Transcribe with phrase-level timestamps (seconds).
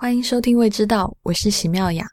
[0.00, 2.06] 欢迎收听《未知道》，我是席妙雅。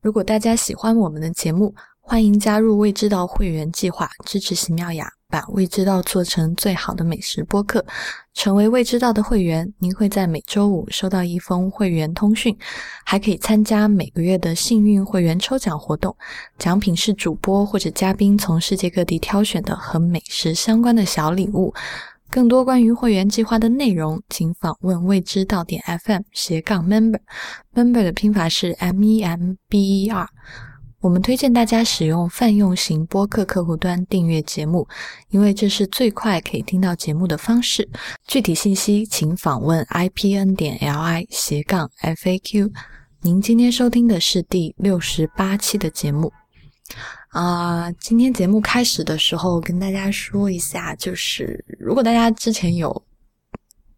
[0.00, 7.84] 如果大家喜欢我们的节目，欢迎加入未知道会员计划，支持席妙雅把未知道做成最好的美食播客。
[8.32, 12.56] 成为未知道的会员，您会在每周五收到一封会员通讯，
[13.04, 16.16] 还可以参加每个月的幸运会员抽奖活动。
[16.58, 21.74] 奖品是主播或者嘉宾从世界各地挑选的和美食相关的小礼物。
[22.34, 27.20] 更多关于会员计划的内容，请访问未知到点 FM 斜杠 member。
[27.72, 30.28] member 的拼法是 M E M B E R。
[30.98, 34.88] 我们推荐大家使用泛用型播客客户端订阅节目，
[35.28, 37.88] 因为这是最快可以听到节目的方式。
[38.26, 42.68] 具体信息请访问 i p n 点 l i 斜杠 f a q。
[43.20, 46.32] 您今天收听的是第六十八期的节目。
[47.34, 53.04] 啊，今天节目开始的时候跟大家说一下，就是如果大家之前有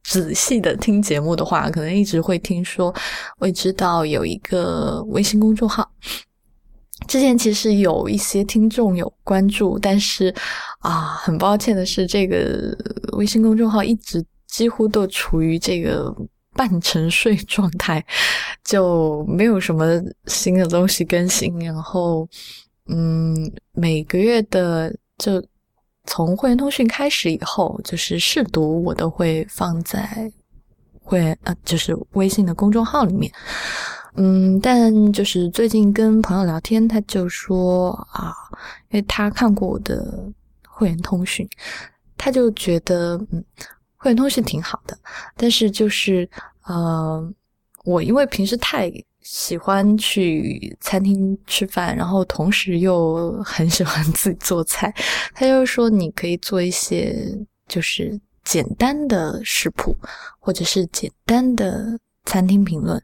[0.05, 2.95] 仔细的听节目的话，可能一直会听说，
[3.37, 5.87] 会知道有一个微信公众号。
[7.07, 10.35] 之前其实有一些听众有关注，但是
[10.79, 12.75] 啊，很抱歉的是，这个
[13.19, 16.11] 微信公众号一直几乎都处于这个
[16.55, 18.03] 半沉睡 状态，
[18.65, 19.85] 就没有什么
[20.25, 22.27] 新的东西更新，然后。
[22.89, 25.45] 嗯，每个月的就
[26.05, 30.31] 从会员通讯开始以后，就是试读我都会放在
[31.03, 33.33] 会呃，就是微信的公众号里面。
[34.15, 38.33] 嗯，但就是最近跟朋友聊天，他就说啊，
[38.91, 40.25] 因为他看过我的
[40.69, 41.49] 会员通讯，
[42.17, 43.45] 他就觉得嗯，
[43.97, 44.97] 会员通讯挺好的，
[45.37, 46.29] 但是就是
[46.67, 47.35] 呃，
[47.85, 48.93] 我因为平时太。
[49.29, 54.95] 喜欢去餐厅吃饭，然后同时又很喜欢自己做菜。
[55.35, 59.93] 他就说，你可以做一些就是简单的食谱，
[60.39, 63.03] 或者是简单的餐厅评论，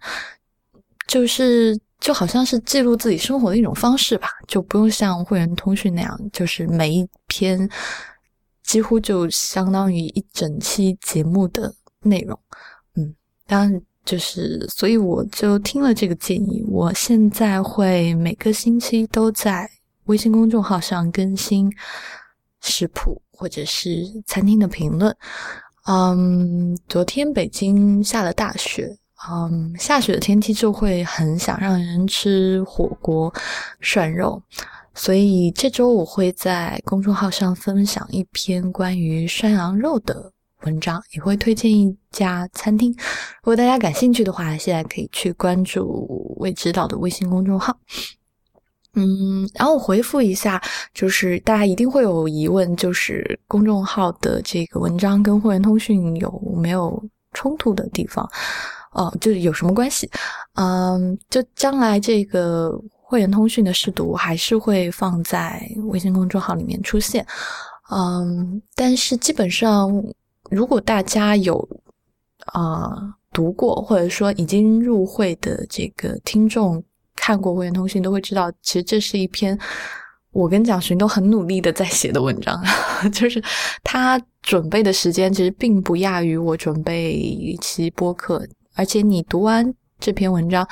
[1.08, 7.68] 就是就好像是记录自己生活的一种方式吧，就不用像会员通讯那样，就是每一篇
[8.62, 12.38] 几乎就相当于一整期节目的内容。
[12.94, 13.12] 嗯，
[13.44, 13.82] 当然。
[14.04, 16.64] 就是，所以我就听了这个建议。
[16.68, 19.70] 我现在会每个星期都在
[20.04, 21.72] 微信公众号上更新
[22.60, 25.16] 食谱或者是餐厅的评论。
[25.86, 28.96] 嗯，昨天北京下了大雪，
[29.30, 33.32] 嗯，下雪的天气就会很想让人吃火锅
[33.80, 34.42] 涮肉，
[34.94, 40.32] 所以这周我会在公众号上分享一篇关于涮羊肉的。
[40.64, 42.90] 文章也会推荐一家餐厅，
[43.42, 47.76] 如果大家感兴趣的话，现在可以去关注未知道的微信公众号。
[48.94, 50.62] 嗯，然后回复一下，
[50.92, 57.02] 就是大家一定会有疑问，就是公众号的这个文章跟会员通讯有没有
[57.32, 58.28] 冲突的地方？
[58.92, 60.10] 哦，就是有什么关系？
[60.56, 67.26] 嗯，就将来这个会员通讯的试读还是会放在微信公众号里面出现。
[67.90, 69.90] 嗯，但是基本上。
[70.50, 71.66] 如果大家有
[72.46, 76.82] 啊读过，或者说已经入会的这个听众
[77.16, 79.58] 看过《会员通讯》，都会知道，其实这是一篇
[80.32, 82.62] 我跟蒋勋都很努力的在写的文章。
[83.12, 83.42] 就是
[83.82, 90.68] 他准备的时间其实并不亚于我准备一期播客，而且你读完这篇文章，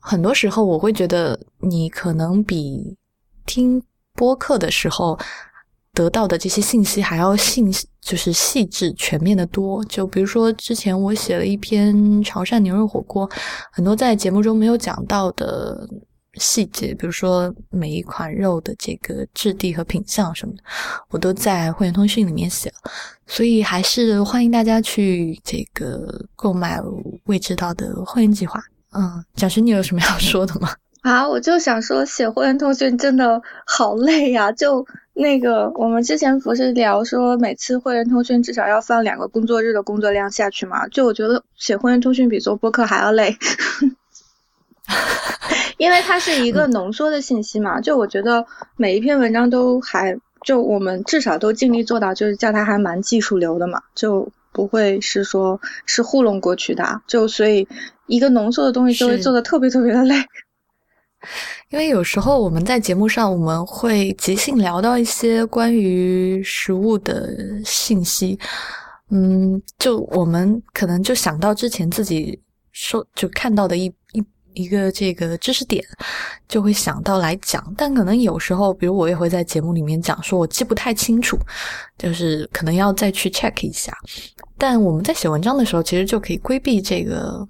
[0.00, 2.96] 很多时候我会觉得你可能比
[3.44, 3.80] 听
[4.14, 5.16] 播客的时候。
[5.96, 9.82] 得到的这些信息还要信就是细致全面的多。
[9.86, 13.28] 就比如说，之前我写了一篇潮汕牛肉火锅，
[13.72, 15.88] 很多在节目中没有讲到的
[16.34, 20.62] 细节，比如说每一款肉的这个质地和品相什么的，
[21.08, 22.90] 我都在会员通讯里面写了。
[23.26, 26.78] 所以还是欢迎大家去这个购买
[27.24, 28.60] 未知道的会员计划。
[28.92, 30.68] 嗯，蒋勋，你有什么要说的吗？
[31.02, 34.50] 啊，我就想说，写会员通讯真的好累呀！
[34.50, 34.84] 就
[35.14, 40.88] 那个，我们之前不是聊说，每次会员通讯至少要放两个工作日的工作量下去嘛？
[40.88, 43.36] 就我觉得写会员通讯比做播客还要累，
[45.78, 47.80] 因为它是一个浓缩的信息嘛。
[47.80, 48.44] 就我觉得
[48.76, 57.02] 每一篇文章都还，就我们至少都尽力做到，就是叫它还蛮技术流的嘛，就不会是说是糊弄过去的。
[57.06, 57.68] 就所以
[58.06, 60.16] 一个浓缩的东西就会做的特别特别的累。
[61.70, 67.28] 因为有时候我们在节目上，我们会即兴聊到一些关于食物的
[67.64, 68.38] 信息，
[69.10, 72.40] 嗯，就我们可能就想到之前自己
[72.72, 74.24] 说就看到的一一
[74.54, 75.84] 一个这个知识点，
[76.48, 77.74] 就会想到来讲。
[77.76, 81.36] 但可能有时候，比如我也会在节目里面讲，说我记不太清楚，
[81.98, 83.92] 就是可能要再去 check 一下。
[84.56, 87.46] 但我们在写文章的时候，其实就可以规避这个。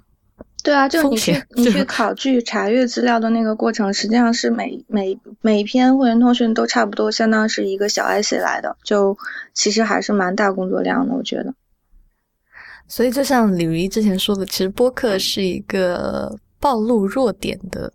[0.66, 9.16] 对啊，就你去 你去考据查阅资料的那个过程，实际上是每每每一篇会员通讯都差不多，相当是一个小 essay 来的，就
[9.54, 11.54] 其实还是蛮大工作量的，我觉得。
[12.88, 17.92] 所以就像李如之前说的，其实播客是一个暴露弱点的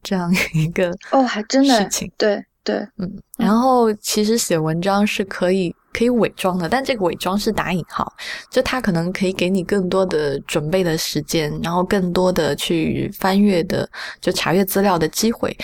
[0.00, 3.20] 这样一个哦，还真的事情，对对，嗯。
[3.36, 5.74] 然后其实写文章是可以。
[5.92, 8.10] 可以伪装的，但这个伪装是打引号，
[8.50, 13.88] 就他可能可以给你更多的准备的时间，然后更多的去翻阅的，
[14.20, 15.56] 就查阅资料的机会。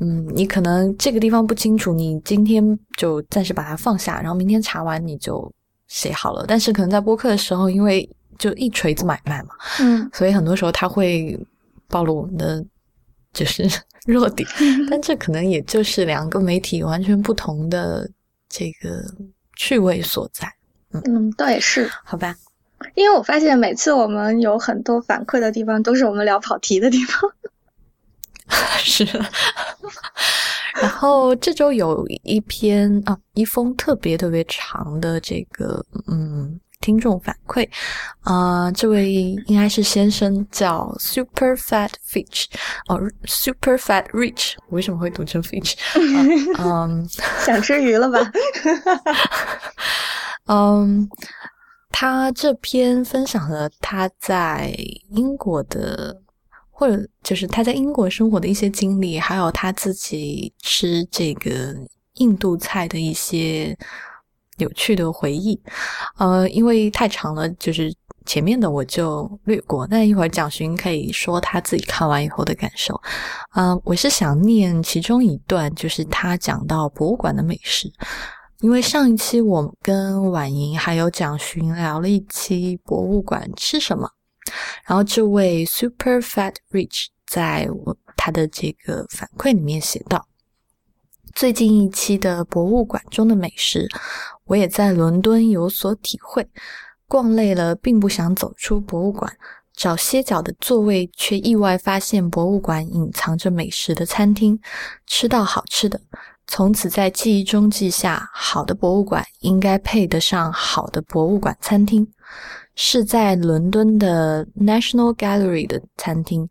[0.00, 5.50] 嗯，你可能这个地方不清楚，你今天就暂时把它放下，然后明天查完你就
[5.88, 6.44] 写好了。
[6.46, 8.06] 但是可能在播客的时候，因为
[8.38, 9.50] 就一锤子买卖嘛，
[9.80, 11.38] 嗯，所以很多时候他会
[11.88, 12.62] 暴露我们的
[13.32, 13.66] 就是
[14.06, 14.46] 弱点，
[14.90, 18.10] 但这可能也就是两个媒体完全不同的
[18.48, 19.02] 这个。
[19.56, 20.54] 趣味所在，
[20.92, 22.36] 嗯，倒也是，好吧。
[22.94, 27.20] 因为我发现每次我们有很多反馈的地方，都是我们聊跑题的地方。
[28.78, 29.04] 是。
[30.80, 36.60] 然后这周有一篇啊，一封特别特别长的这个，嗯。
[36.86, 37.68] 听众反馈，
[38.20, 42.44] 啊，这位应该是先生，叫 Super Fat Fish，
[42.86, 45.74] 哦，Super Fat Rich，为什么会读成 Fish？
[46.62, 47.04] 嗯，
[47.44, 48.20] 想吃鱼了吧？
[50.46, 51.08] 嗯，
[51.90, 54.72] 他这篇分享了他在
[55.10, 56.16] 英国的，
[56.70, 61.74] 或者就是他在英国生活的一些经历，还有他自己吃这个
[62.14, 63.76] 印度菜的一些。
[64.56, 65.60] 有趣的回忆，
[66.18, 67.94] 呃，因为太长了，就是
[68.24, 69.86] 前面的我就略过。
[69.88, 73.00] 那一会儿蒋勋可以说他自己看完以后的感受。
[73.54, 77.92] 嗯，我是想念其中一段，就是他讲到博物馆的美食。
[78.60, 84.10] 因为上一期我跟婉莹还有蒋勋聊了一期博物馆吃什么，
[84.86, 87.68] 然后这位 Super Fat Rich 在
[88.16, 90.26] 他的这个反馈里面写道。
[91.34, 93.86] 最近一期的博物馆中的美食，
[94.46, 96.48] 我也在伦敦有所体会。
[97.06, 99.32] 逛累了，并不想走出博物馆，
[99.74, 104.58] 找歇脚的座位，却意外发现博物馆隐藏着美食的餐厅，
[105.06, 106.00] 吃到好吃的。
[106.48, 112.06] 从此在记忆中记下：好的博物馆应该配得上好的博物馆餐厅。
[112.74, 116.48] 是在伦敦的 National Gallery 的餐厅，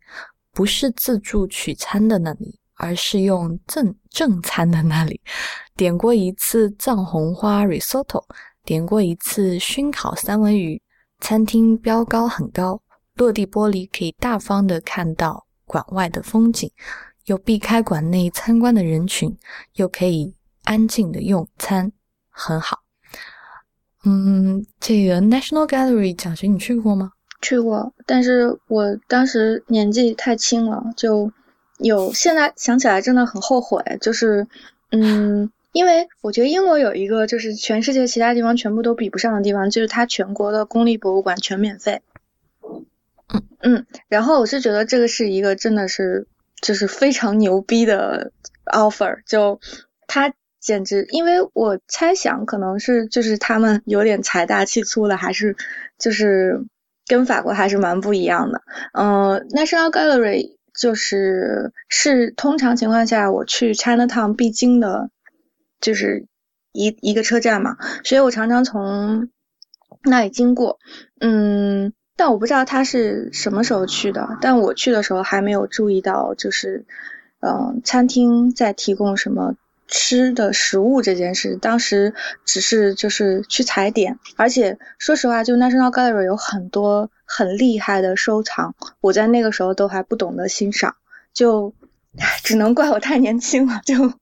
[0.52, 2.58] 不是自助取餐的那里。
[2.78, 5.18] 而是用正正餐的那里
[5.76, 8.24] 点过一次藏红花 risotto，
[8.64, 10.80] 点过一次熏烤三文鱼。
[11.20, 12.80] 餐厅标高很高，
[13.14, 16.70] 落地玻璃可以大方的看到馆外的风景，
[17.26, 19.36] 又避开馆内参观的人群，
[19.74, 20.34] 又可以
[20.64, 21.92] 安静的用餐，
[22.30, 22.78] 很好。
[24.04, 27.12] 嗯，这个 National Gallery，讲学，你去过吗？
[27.42, 31.30] 去过，但是我当时年纪太轻了，就。
[31.80, 34.48] 有，现在想起来真的很后悔，就是，
[34.92, 42.00] 嗯，因为我觉得英国有一个就是全世界其他地方全部都比不上的地方，就是它全国的公立博物馆全免费。
[43.28, 46.28] 嗯嗯，然后我是觉得这个是一个真的是
[46.62, 48.32] 就是非常牛逼的
[48.64, 49.60] offer，就
[50.06, 55.56] 它简直，因为我猜想可能是就是他们有点财大气粗了，还是
[55.98, 56.64] 就是
[57.06, 58.62] 跟法国还是蛮不一样的。
[58.94, 60.56] 嗯，National Gallery。
[60.78, 65.08] 就是是通常情况下我去 Chinatown 必经的，
[65.80, 66.26] 就是
[66.72, 69.28] 一一个车站嘛，所以我常常从
[70.02, 70.78] 那里经过。
[71.20, 76.84] 嗯，但我不知道他是什么时候去的，但我去的时候还没有注意到，就是
[77.40, 79.54] 嗯，餐厅在提供什么
[79.86, 81.56] 吃的食物这件事。
[81.56, 82.14] 当时
[82.44, 87.10] 只是就是去踩点，而且说实话，就 National Gallery 有很多。
[87.28, 90.94] 很厉害的收藏，我在那个时候都还不懂得欣赏，
[91.34, 91.74] 就
[92.44, 94.12] 只能怪我太年轻了，就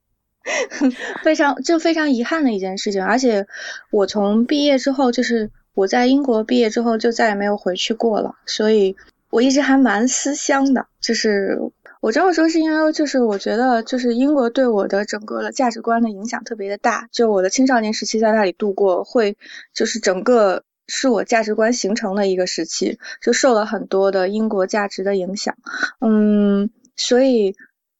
[1.23, 3.03] 非常就非常遗憾的一件事情。
[3.03, 3.47] 而且
[3.91, 8.95] 我从毕业之后，就是我在英国毕业之后就再也没有回去过了，所以
[9.29, 10.87] 我一直还蛮思乡的。
[11.01, 11.59] 就是
[12.01, 19.37] 我这么说是因为，就是我觉得就是英国对我的整个的价值观的影响特别的大，就我的青少年时期在那里度过，会
[19.73, 20.63] 就是整个。
[20.87, 25.55] 是我价值观形成的一个时期，就受了很多的英国价值的影响，
[25.99, 27.55] 嗯，所以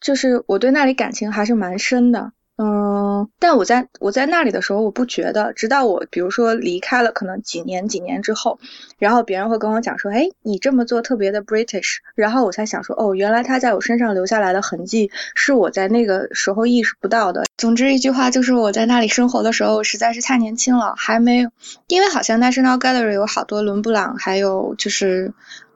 [0.06, 2.32] 就是我对那里感情还是蛮深的。
[2.58, 8.60] 嗯，但我在我在那里的时候，我不觉得，直到我比如说离开了，可能几年几年之后，
[9.00, 17.46] 然后别人会跟我讲说，哎，你这么做特别的 British，然后我才想说，哦，原来他在我身上留下来的痕迹是我在那个时候意识不到的。
[17.58, 21.50] 总之一句话就是我在那里生活的时候实在是太年轻了，还没有，
[21.88, 25.34] 因为好像 National Gallery 有好多伦布朗，还有就是，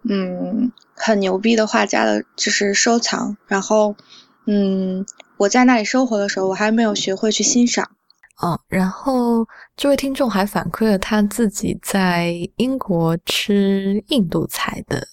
[0.08, 0.72] 嗯。
[1.02, 3.38] 很牛逼的画家的，就是收藏。
[3.48, 3.96] 然后，
[4.52, 5.06] 嗯，
[5.38, 7.88] 我在那里生活的时候，我还没有学会去欣赏。
[8.42, 9.46] 嗯，然后
[9.78, 15.06] 这位听众还反馈了他自己在英国吃印度菜的。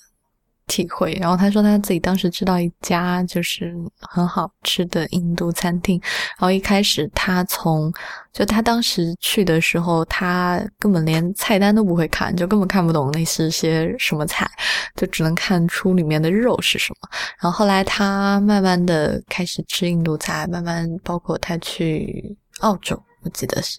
[0.66, 6.00] 体会，然后他说他自己当时知道一家就是很好吃的印度餐厅，
[6.38, 7.92] 然后一开始他从
[8.32, 14.50] 就他当时去的时候，他根本连菜单都不会看，就根本看不懂那是些什么菜，
[14.96, 17.08] 就只能看出里面的肉是什么。
[17.40, 23.78] 然后后来他慢慢的开始吃印度菜，慢慢包括他去澳洲，我记得是，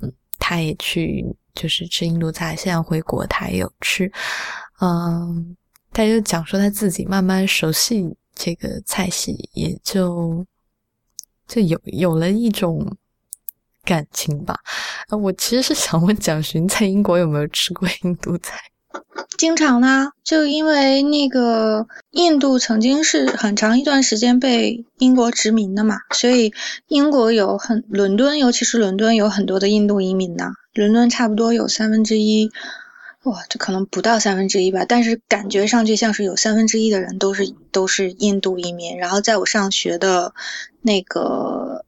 [0.00, 1.24] 嗯，他也去
[1.54, 4.10] 就是吃印度菜，现在回国他也有吃，
[4.80, 5.54] 嗯。
[5.92, 10.44] 他就讲说他自己慢慢熟悉这个菜系，也就
[11.46, 12.96] 就有有了一种
[13.84, 14.58] 感情吧。
[15.10, 18.58] 我其实是想问蒋勋，在英国有没有吃过印度菜？
[19.38, 26.52] 经常呢，就因为那个印度曾经是很长一段时间被英国殖民的嘛，所以
[26.88, 30.52] 英国有很伦敦，尤其是伦敦有很多的印度移民呢。
[30.74, 32.50] 伦敦差不多有三分之一。
[33.24, 38.98] 哇，这可能不到三分之一吧，但是感觉上去像是有三分之一的人都是都是印度移民。
[38.98, 40.34] 然后在我上学的
[40.80, 41.84] 那个，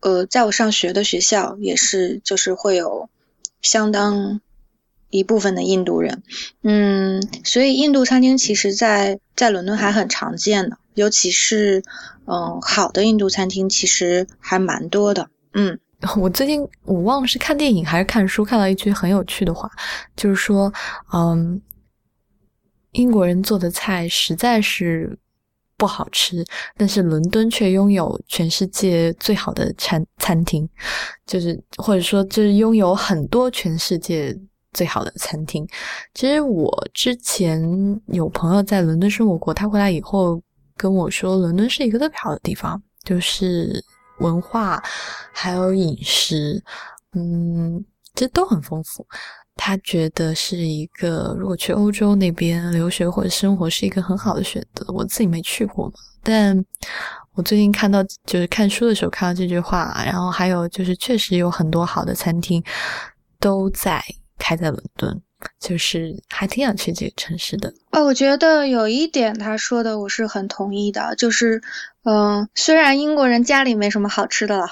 [0.00, 3.10] 呃，在我上学的学校也是，就是会有
[3.60, 4.40] 相当
[5.10, 6.22] 一部分的印度人。
[6.62, 11.82] 嗯，所以印度餐厅其实，在在伦敦还很常见的，尤其是
[12.26, 15.30] 嗯好的印度餐厅其实还蛮多的。
[15.52, 15.80] 嗯。
[16.16, 19.70] 我最近我忘了是看电影还是看书，看到一句很有趣的话，
[20.16, 20.72] 就是说，
[21.12, 21.60] 嗯，
[22.92, 25.18] 英国人做的菜实在是
[25.76, 26.42] 不好吃，
[26.78, 30.66] 但是伦敦却拥有全世界最好的餐餐厅，
[31.26, 34.34] 就是或者说就是拥有很多全世界
[34.72, 35.68] 最好的餐厅。
[36.14, 37.60] 其实我之前
[38.06, 40.42] 有朋友在伦敦生活过，他回来以后
[40.78, 43.84] 跟我说，伦敦是一个特别好的地方，就是。
[44.20, 44.82] 文化
[45.32, 46.62] 还有饮食，
[47.14, 47.84] 嗯，
[48.14, 49.06] 这都很丰富。
[49.56, 54.86] 他觉得是一个，如果去欧洲那边留学或者生活是一个很好的选择。
[54.88, 56.64] 我自己没去过嘛，但
[57.34, 62.62] 我最近看到，就是看书的时候看到这句话，然后还有就是确实有很多好的餐厅
[63.38, 64.02] 都在
[64.38, 65.20] 开在伦敦。
[65.58, 68.04] 就是还挺想去这个城市的哦。
[68.04, 71.62] 我觉得有一点他说的我是很同意的，就是
[72.04, 74.68] 嗯，虽然英国人家里没什么好吃的了，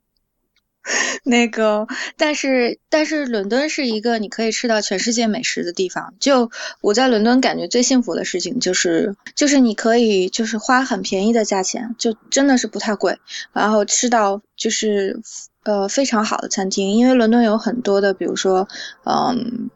[1.24, 6.14] 那个，但是但是伦敦是一个你可以吃到全世界美食的地方。
[6.20, 6.50] 就
[6.80, 13.18] 我在伦敦感觉最幸福的事情就是就是你可以就是花很便宜的价钱，就真的是不太贵，
[13.52, 15.20] 然后吃到就是。
[15.64, 18.66] 呃，非常好的餐厅，因为伦敦有很多的，比如说，
[19.04, 19.70] 嗯，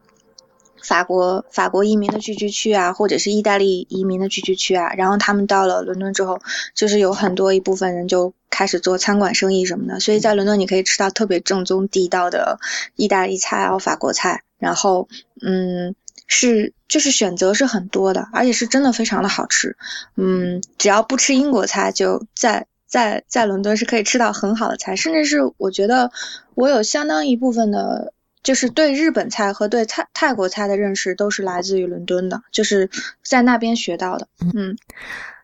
[0.86, 6.38] 法国法国移民的聚居区啊，或者是意大利移民的聚居区啊，然后他们到了伦敦之后，
[6.74, 12.60] 就是有很多一部分人就开始做餐馆生意什么的，所以在伦敦你可以吃到特别正宗地道的
[12.94, 15.08] 意大利菜啊、法国菜，然后，
[15.42, 15.96] 嗯，
[16.28, 19.76] 是就是选择是很多的，而且是真的非常的好吃，
[20.14, 22.66] 嗯，只要不吃英国菜，就在。
[22.88, 26.12] 在在伦敦是可以吃到很好的菜，甚至是我觉得
[26.54, 28.12] 我有相当一部分的，
[28.46, 32.88] 就是对日本菜和对泰泰国菜的认识都是来自于伦敦的，就是
[33.24, 34.28] 在那边学到的。
[34.54, 34.76] 嗯，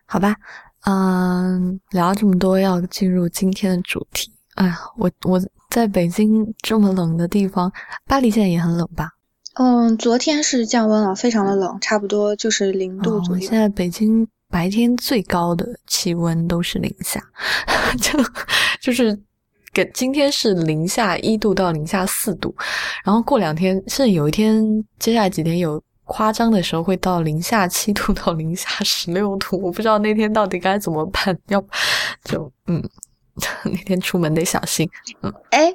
[0.05, 0.37] 好吧，
[0.85, 4.31] 嗯，聊了这么多，要进入今天的主题。
[4.55, 5.37] 哎呀，我我
[5.69, 7.69] 在北京这么冷的地方，
[8.07, 9.09] 巴黎现在也很冷吧？
[9.55, 13.41] 嗯，昨天是降温了，非常的冷，差不多就是零度左右。
[13.41, 14.25] 现在北京。
[14.49, 17.19] 白天最高的气温都是零下，
[17.99, 18.11] 就
[18.79, 19.19] 就是
[19.73, 22.55] 给今天是零下一度到零下四度，
[23.03, 24.63] 然后过两天甚至有一天，
[24.99, 31.63] 接下来几天有夸张的时候会到零下七度到零下十六度，我不知道那天到底该怎么办，要
[32.23, 32.81] 就嗯，
[33.65, 34.87] 那天出门得小心。
[35.21, 35.73] 嗯，哎，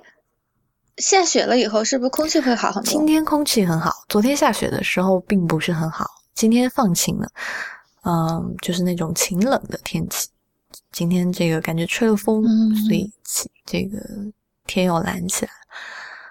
[0.99, 2.91] 下雪了以后是不是空气会好很多？
[2.91, 7.29] 今天空气很好，昨天下雪的时候并不是很好，今天放晴了。
[8.05, 10.29] 嗯，就是那种晴冷的天气。
[10.93, 12.43] 今天这个感觉吹了风，
[12.85, 13.11] 所以
[13.65, 13.99] 这个
[14.67, 15.51] 天又蓝起来。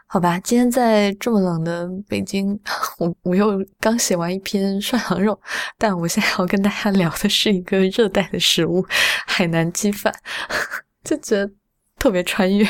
[0.05, 2.59] 好吧，今天在这么冷的北京，
[2.99, 5.39] 我我又刚写完一篇涮羊肉，
[5.77, 8.85] 但我现在要跟大家聊的是一个热带的食物——
[9.27, 10.13] 海南鸡饭，
[11.03, 11.51] 就觉得。
[11.99, 12.63] 特别穿越，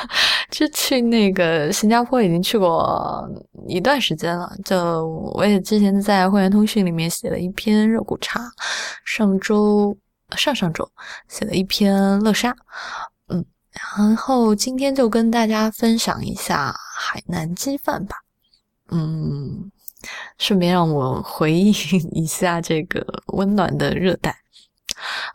[0.52, 3.26] 就去那个新加坡已经去过
[3.66, 4.54] 一段时间了。
[4.62, 8.42] 就我也之前在会员通讯里面写了一篇热骨茶，
[9.06, 9.96] 上周
[10.36, 10.90] 上上周
[11.28, 12.54] 写了一篇乐沙，
[13.28, 13.44] 嗯，
[13.96, 18.16] 然后今天就跟大家分享一下海南鸡饭吧。
[18.90, 19.70] 嗯，
[20.38, 21.70] 顺便让我回忆
[22.12, 24.36] 一下这个温暖的热带。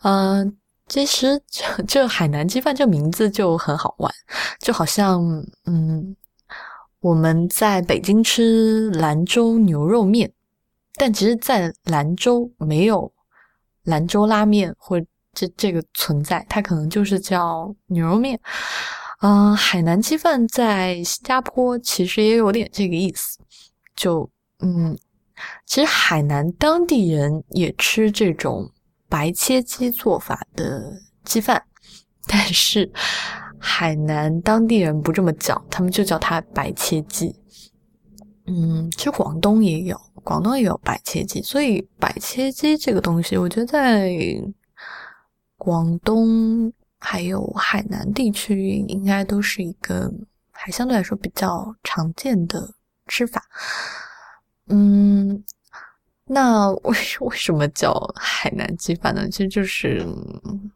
[0.04, 4.14] 嗯，其实这这海南鸡饭这名字就很好玩，
[4.60, 5.22] 就好像
[5.66, 6.16] 嗯，
[7.02, 10.32] 我们在北京吃兰州牛肉面，
[10.96, 13.12] 但其实，在兰州没有
[13.90, 15.00] 兰州拉面或
[15.34, 18.40] 这这个存在，它可能就是叫牛肉面。
[19.22, 23.38] 嗯，海南鸡饭在新加坡其实也有点这个意思，
[23.96, 24.30] 就
[24.60, 24.98] 嗯，
[25.66, 28.72] 其实海南当地人也吃这种
[29.10, 30.94] 白切鸡做法的
[31.26, 31.62] 鸡饭，
[32.28, 32.90] 但是
[33.60, 37.36] 海南当地人不这么叫，他们就叫它白切鸡。
[38.48, 44.12] 嗯，其实广东也有，广东也有白切鸡，所以白切鸡这个东西，我觉得在
[45.58, 46.72] 广东。
[47.02, 50.12] 还有海南地区应该都是一个
[50.52, 52.74] 还相对来说比较常见的
[53.08, 53.42] 吃法。
[54.68, 55.42] 嗯，
[56.26, 59.30] 那为 为什么叫海南鸡饭呢？
[59.30, 60.06] 其实就是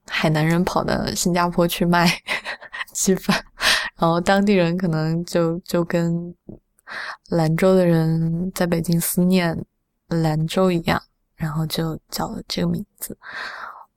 [0.07, 2.09] 海南人跑到新加坡去卖
[2.95, 3.43] 鸡饭，
[3.97, 6.33] 然后当地人可能就就跟
[7.29, 9.57] 兰州的人在北京思念
[10.07, 11.01] 兰州一样，
[11.35, 13.17] 然后就叫了这个名字。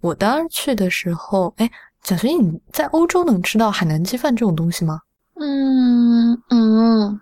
[0.01, 1.71] 我当时去的时候，哎。
[2.03, 5.01] 小学，你在欧洲能吃到海南鸡饭这种东西吗？
[5.41, 7.21] 嗯嗯，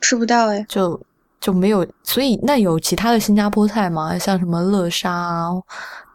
[0.00, 0.98] 吃不到哎，就
[1.38, 1.86] 就没有。
[2.02, 4.18] 所以那有其他的新加坡菜吗？
[4.18, 5.50] 像什么乐沙啊，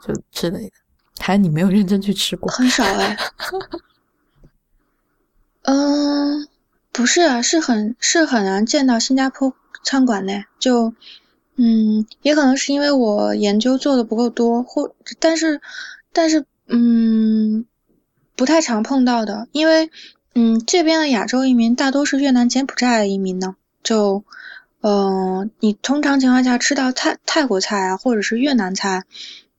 [0.02, 0.72] 就之类的？
[1.20, 2.52] 还是你没有认真去吃过？
[2.52, 3.16] 很少哎。
[5.70, 6.48] 嗯，
[6.94, 10.46] 不是啊，是很是很难见到新加坡餐馆的。
[10.60, 10.94] 就
[11.58, 15.60] 嗯，也可能是因为我研究做的不够多，或但是
[16.14, 17.66] 但是嗯。
[18.36, 19.92] 不太常碰到的，因为，
[20.34, 24.24] 嗯，这边的亚洲移民大多是越南、柬埔寨的移民呢，就，
[24.82, 29.04] 嗯，你通常情况下吃到泰泰国菜啊，或者是越南菜，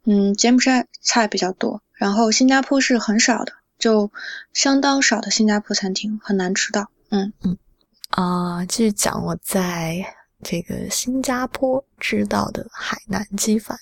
[0.05, 4.11] 嗯，柬埔寨菜比较多，然后新加坡是很少的，就
[4.53, 7.57] 相当少的新加坡餐厅很难吃到，嗯嗯，
[8.11, 10.05] 啊，继续讲我在
[10.43, 13.79] 这个新加坡知道的海南鸡饭。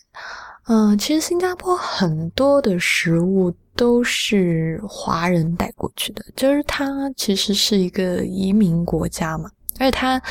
[0.69, 10.23] 嗯，其实新加坡很多的食物都是华人带过去的，就是它其实是一个移民国家嘛，而且它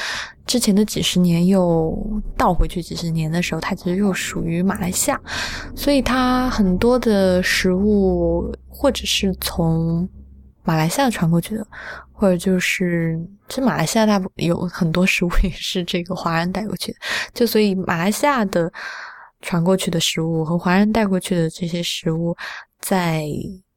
[0.46, 5.20] 之前的几十年又倒回去几十年的时候，它其实又属于马来西亚，
[5.76, 10.08] 所以它很多的食物或者是从
[10.64, 11.66] 马来西亚传过去的，
[12.14, 13.20] 或者就是
[13.50, 17.00] 其实马来西亚大部有很多食物也是这个华人带过去的，
[17.34, 18.72] 就所以马来西亚的。
[19.44, 22.38] 传过去的食物和华人带过去的这些食物，
[22.80, 23.26] 在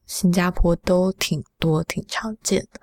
[0.05, 2.79] 新加坡都挺多、挺常见的。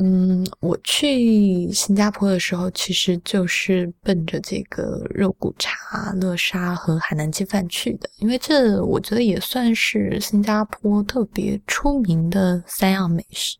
[0.00, 13.58] 嗯，我去新加坡的时候，其实就是奔着这个肉骨茶、乐沙和海南鸡饭去的，因为这我觉得也算是新加坡特别出名的三样美食。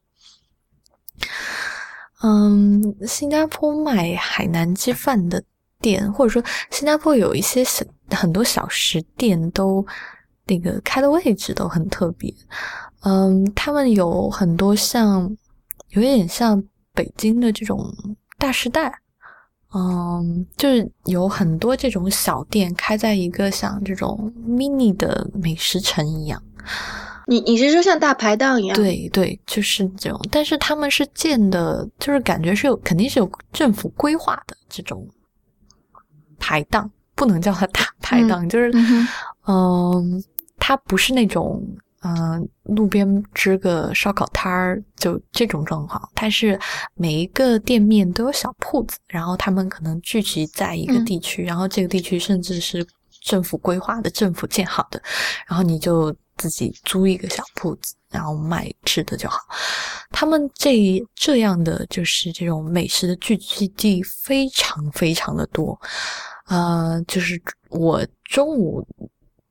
[2.22, 5.42] 嗯，新加坡卖海南鸡饭的。
[5.82, 9.82] 店或者说新加坡有一些小很多小食店都
[10.44, 12.30] 那个开的位置都很特别，
[13.02, 15.34] 嗯，他们有很多像
[15.90, 16.62] 有点像
[16.94, 17.92] 北京的这种
[18.38, 18.92] 大时代，
[19.74, 26.42] 嗯，就是有很多这种小店开在一个像这种 mini 的美食城一样。
[27.26, 28.74] 你你是说像大排档一样？
[28.74, 35.08] 对对，就是这种，但是他们是建的，就是感觉是有肯定是有政府规划的这种。
[36.42, 38.72] 排档不能叫它大排档，就是，
[39.46, 40.24] 嗯，
[40.58, 41.62] 它不是那种，
[42.02, 46.58] 嗯，路边支个烧烤摊儿就这种状况，它是
[46.94, 52.86] 每一个店面都有小铺子，然后他们可能聚集在一个地区，然后这个地区甚至是
[53.22, 55.02] 政府规划的、政府建好的，
[55.46, 59.38] 然后你就自己租一个小铺子，然后卖吃的就好。
[60.10, 65.78] 他们这这样的就是这种美食的聚集地非常非常的多。
[66.46, 68.82] 呃，就是我中午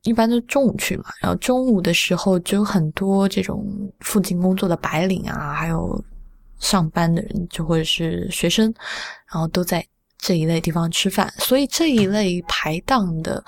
[0.09, 3.65] 一般都中午去嘛，然后中午的时候就有很多这种
[3.99, 6.03] 附近工作的白领啊，还有
[6.59, 8.73] 上班的人，就或者是学生，
[9.31, 9.85] 然后都在
[10.17, 11.31] 这一类地方吃饭。
[11.37, 13.43] 所以这一类排档的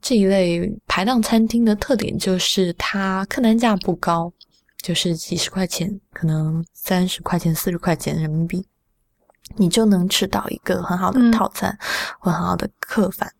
[0.00, 4.32] 这一类排档餐厅的特点就是它客单价不高，
[4.82, 8.66] 就是几十块钱，可能三十块钱、四十块钱人民币。
[9.56, 11.76] 你就能吃到一个很好的套餐
[12.20, 13.32] 或很好的客饭，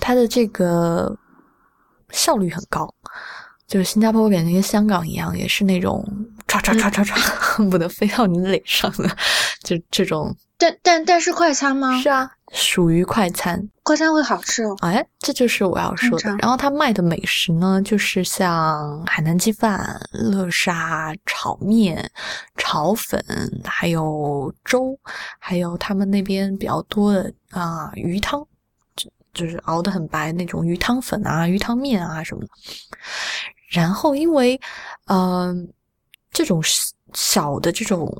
[0.00, 1.18] 它的这个
[2.12, 2.92] 效率很高。
[3.66, 6.04] 就是新加坡，我感觉跟香港一样，也是那种
[6.48, 9.08] 唰唰唰唰唰，恨 不得飞到你脸上的，
[9.62, 10.36] 就这种。
[10.58, 12.02] 但但但是快餐吗？
[12.02, 14.76] 是啊，属于快餐，快餐会好吃哦。
[14.80, 16.36] 哎，这就是我要说的。
[16.38, 22.10] 然后他卖的美食呢，就是像海南鸡饭、乐沙炒面、
[22.56, 23.24] 炒粉，
[23.64, 24.98] 还有粥，
[25.38, 28.44] 还有他们那边比较多的啊鱼汤，
[29.32, 32.48] 就是熬得很白那种鱼汤粉啊、鱼汤面啊什么的。
[33.70, 34.60] 然后因为，
[35.06, 35.72] 嗯，
[36.30, 36.62] 这种
[37.14, 38.10] 小的这种。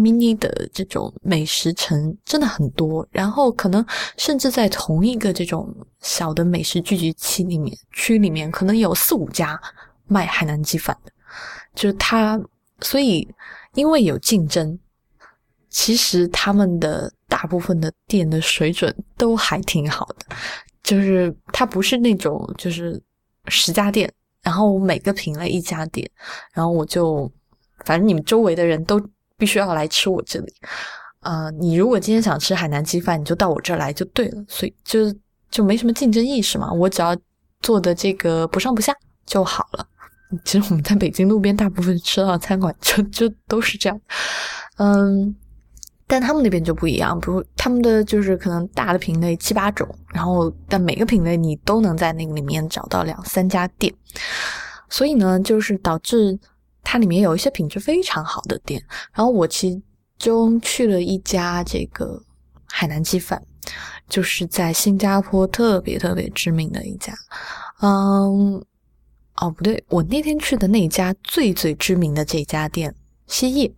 [0.00, 3.84] mini 的这种美食城真的很多，然后可能
[4.16, 9.60] 甚至在同一个这种小的美食聚集区里面，区里面可能有四五家
[10.06, 11.10] 卖海南鸡饭的，
[11.74, 12.40] 就是他，
[12.80, 13.26] 所以
[13.74, 14.78] 因为有竞争，
[15.68, 20.36] 其实他们的大部分的店的水准都还挺好的，
[20.82, 23.00] 就是它不是那种就是
[23.46, 26.08] 十家店，然后每个品类一家店，
[26.52, 27.30] 然后我就
[27.84, 29.00] 反正你们周围的人都。
[29.40, 30.52] 必须要来吃我这里，
[31.20, 35.14] 呃，你如果今天想吃海南鸡饭，你就到我这儿来就对了，所以就
[35.48, 37.16] 就没什么竞争意识嘛，我只要
[37.60, 38.92] 做的这个不上不下
[39.26, 39.86] 就好了。
[40.44, 44.00] 其实我们在北京路边大部分吃到的餐馆就就都是这样，
[44.78, 45.32] 嗯，
[46.08, 53.94] 但他们那边就不一样，比如他们的就是可能大的品类七八种，然后但每个品类你都能在那个里面找到两三家店，
[54.88, 56.36] 所以呢，就是导致。
[56.90, 59.82] 它里面有一些品质非常好的店，然后我其
[60.16, 62.18] 中去了一家这个
[62.64, 63.42] 海南鸡饭，
[64.08, 67.12] 就是在新加坡特别特别知名的一家。
[67.82, 68.54] 嗯，
[69.36, 72.94] 哦不对，我那天去的那家最最知名的这家店
[73.26, 73.70] 蜥蜴，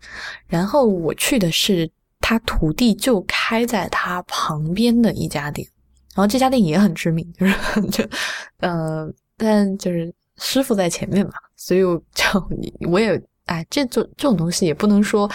[0.46, 1.90] 然后我去的是
[2.20, 5.66] 他徒弟就开在他旁边的一家店，
[6.14, 7.54] 然后这家店也很知名，就是
[7.90, 8.04] 就
[8.58, 11.32] 呃，但就是师傅在前面嘛。
[11.56, 12.24] 所以我就
[12.88, 15.28] 我也哎，这种这种东西也不能说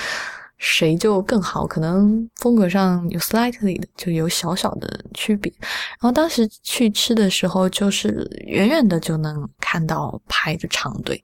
[0.68, 5.54] 谁就更好，可能风格上有 slightly 的就有小小的区别。
[5.62, 11.24] 然后当时去吃的时候，就是远远的就能看到排着长队，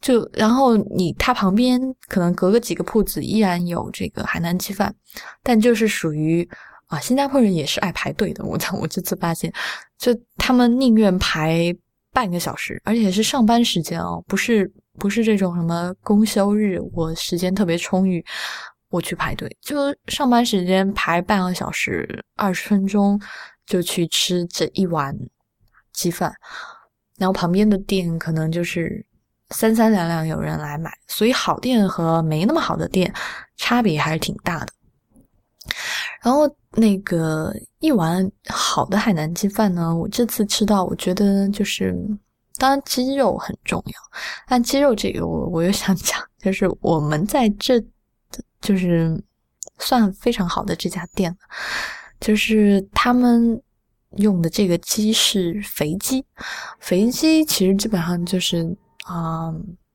[0.00, 4.94] 就然后你它旁边可能隔个几个铺子依然有这个海南鸡饭，
[5.42, 6.48] 但就是属于
[6.86, 8.44] 啊，新加坡人也是爱排队的。
[8.44, 9.52] 我我这次发现，
[9.98, 11.76] 就他们宁愿排。
[12.12, 18.24] 半个小时，而且是上班时间哦，不是不是这种什么公休日，我时间特别充裕，
[18.90, 23.20] 我去排队，就上班时间排半个小时，二十分钟
[23.66, 25.16] 就去吃这一碗
[25.92, 26.34] 鸡饭，
[27.18, 29.04] 然后旁边的店可能就是
[29.50, 33.12] 三三两两有人来买，所以好店和没那么好的店
[33.56, 34.68] 差别还是挺大的。
[36.22, 41.94] 然后那个一碗好的海南鸡饭呢，我这次吃到，我觉得就是，
[42.56, 43.92] 当然鸡肉很重要，
[44.48, 47.80] 但鸡肉这个我我又想讲，就是我们在这
[48.66, 49.22] 就是
[49.78, 51.36] 算非常好的这家店了，
[52.18, 53.62] 就是他们
[54.16, 56.24] 用的这个鸡是肥鸡，
[56.80, 59.54] 肥鸡其实基本上就是啊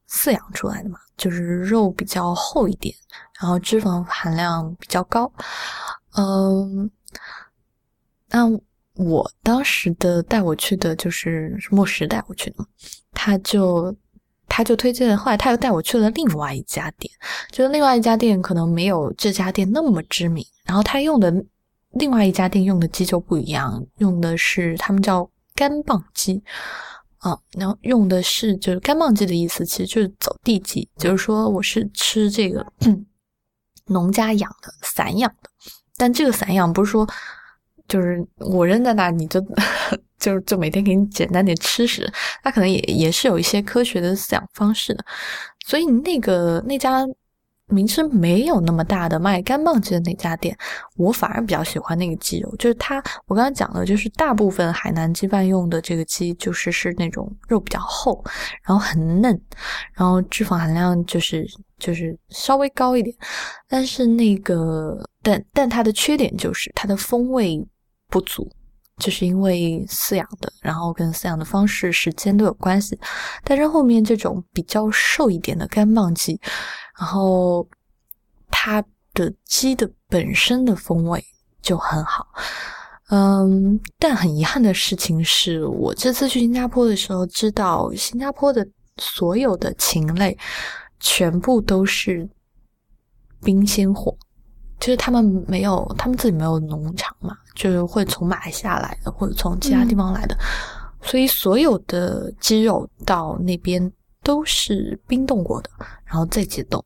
[0.10, 2.96] 饲养出来的嘛，就是肉比较厚一点，
[3.42, 5.30] 然后脂肪含量比较高。
[6.16, 6.90] 嗯，
[8.30, 8.46] 那
[8.96, 12.66] 我当时的带我去的就是莫石带我去的，
[13.12, 13.94] 他就
[14.54, 17.10] 他就推荐，后来他又带我去了另外一家店，
[17.52, 21.34] 就是另外一家店可能没有这家店那么知名，然后他用的
[21.92, 26.44] 另外一家店用的鸡就不一样，用的是他们叫干棒鸡。
[27.20, 32.66] 啊，然后用的是就是干棒鸡的意思，其实就是走地鸡，就是说我是吃这个
[33.86, 35.50] 农家养的散养的。
[35.98, 37.08] 但这个散养不是说，
[37.88, 39.40] 就是我扔在那，你就
[40.22, 42.10] 就就每天给你简单点吃食，
[42.42, 45.04] 它可能也也是有一些科学的饲养方式的，
[45.66, 47.06] 所以那个那家。
[47.74, 50.54] 名声没有那么大的卖干棒鸡的那家店，
[50.98, 52.54] 我反而比较喜欢那个鸡肉。
[52.58, 58.22] 就是它，我刚刚讲的，就是大部分海南鸡饭用的这个鸡，就是是那种肉比较厚，
[58.62, 59.42] 然后很嫩，
[59.94, 61.48] 然后脂肪含量就是
[61.80, 63.16] 就是稍微高一点。
[63.70, 67.66] 但是那个，但但它的缺点就是它的风味
[68.10, 68.52] 不足，
[68.98, 73.00] 就是因为饲养的，然后跟饲养的方式、时间都有关系。
[73.44, 76.40] 但是后面这种比较瘦一点的干棒鸡。
[77.00, 77.68] 然后
[78.52, 81.24] 它的鸡的本身的风味
[81.62, 82.28] 就很好，
[83.10, 90.38] 嗯，但很遗憾的事情是我这次去新加坡的时候，知道新加坡的所有的禽类
[91.00, 92.30] 全部都是
[93.42, 94.16] 冰鲜货，
[94.82, 100.36] 就是他们没有，他们自己没有农场嘛，就是会从马来西亚来的或者从其他地方来的，
[101.04, 103.92] 所以所有的鸡肉到那边
[104.24, 105.70] 都是冰冻过的，
[106.04, 106.84] 然后再解冻。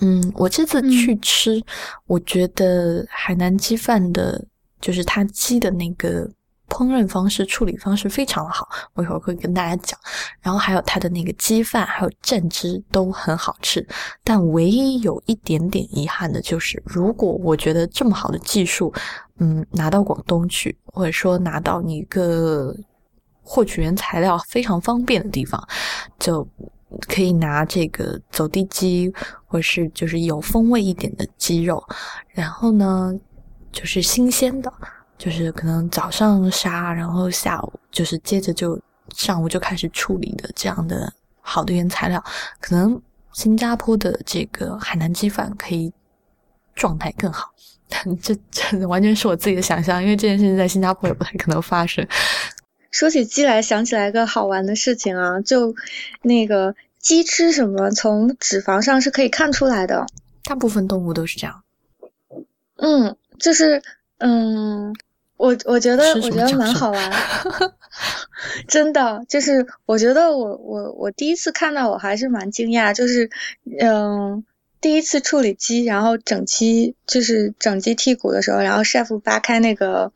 [0.00, 1.60] 嗯，我这次去吃，
[2.06, 4.44] 我觉得海南鸡饭的，
[4.78, 6.30] 就是它鸡的那个
[6.68, 9.98] 烹饪方式、处理方式非常的好，我一会儿会跟大家讲。
[10.40, 13.86] 然后还有它的那个鸡饭，还有蘸汁都很好吃。
[14.22, 18.92] 但唯一有一点点遗憾的就是，如果我觉得这么好的技术，
[19.38, 22.74] 嗯，拿到广东去，或者说拿到一个
[23.42, 25.62] 获取原材料非常方便的地方，
[26.18, 26.46] 就。
[27.06, 29.12] 可以拿这个走地鸡，
[29.44, 31.86] 或是就是有风味一点的鸡肉，
[32.30, 33.12] 然后呢，
[33.70, 34.72] 就是新鲜的，
[35.18, 38.80] 就是可能早上杀，然后下午就是接着就
[39.14, 42.22] 上午就开始处理的这样的好的原材料，
[42.60, 43.00] 可能
[43.32, 45.92] 新加坡的这个海南鸡饭可以
[46.74, 47.52] 状态更好，
[47.88, 52.06] 但这这完全是我自己的想象，因为这件事情在新加坡也不太可能发生。
[52.90, 55.74] 说起鸡来，想起来个好玩的事情啊，就
[56.22, 60.06] 那个鸡吃什么，从脂肪上是可以看出来的。
[60.44, 61.62] 大部分动物都是这样。
[62.76, 63.82] 嗯，就是
[64.18, 64.94] 嗯，
[65.38, 67.12] 我我觉得我觉得蛮好玩，
[68.68, 73.30] 真的，就是我觉得我我我第一次看到我还是蛮惊讶，就是
[73.80, 74.44] 嗯，
[74.82, 80.12] 第一次处理鸡，然后整鸡就是整鸡剔骨的时候，然后 chef 扒开那个。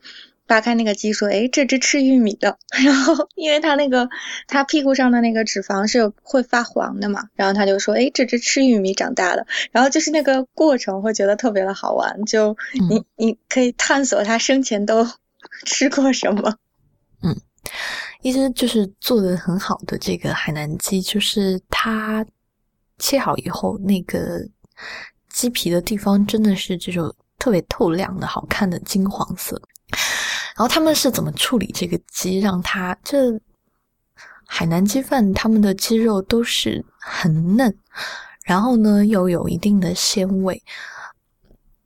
[0.53, 2.59] 扒开那个鸡说：“哎，这只吃玉米的。
[2.85, 4.07] ”然后，因为它那个
[4.45, 12.55] 它屁股上的那个脂肪是会发黄的嘛，然后他就说：“哎，这只吃玉米长大的。”然后就是那个过程会觉得特别的好玩，就
[12.87, 15.07] 你你可以探索它生前都
[15.65, 16.55] 吃过什么。
[17.23, 17.35] 嗯，
[18.21, 22.23] 一直就是做的很好的这个海南鸡，就是它
[22.99, 24.47] 切好以后，那个
[25.31, 29.59] 鸡皮的地方真的是这种特别透亮的好看的金黄色。
[30.55, 33.39] 然后他们是怎么处理这个鸡，让它这
[34.45, 37.75] 海南鸡饭，他们的鸡肉都是很嫩，
[38.45, 40.61] 然后呢又有一定的鲜味，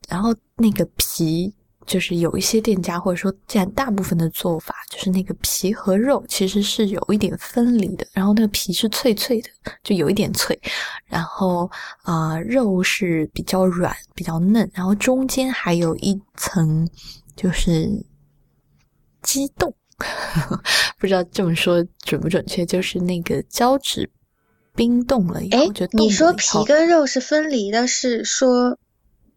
[0.10, 1.54] 然后那个皮
[1.86, 9.50] 就是有一些店家或者说占大部分的做法，就是那个皮和肉其实是有一点分离的，然后那个皮是脆脆的，
[9.82, 10.60] 就有一点脆，
[11.06, 11.72] 然后
[12.04, 16.86] 啊肉是比较软比较嫩，然后中间还有一层
[17.34, 17.90] 就是。
[19.28, 19.76] 激动，
[20.98, 24.10] 不知道这么说准不准确，就是那个胶质
[24.74, 28.80] 冰冻了以后就你说皮跟肉是分离的，是说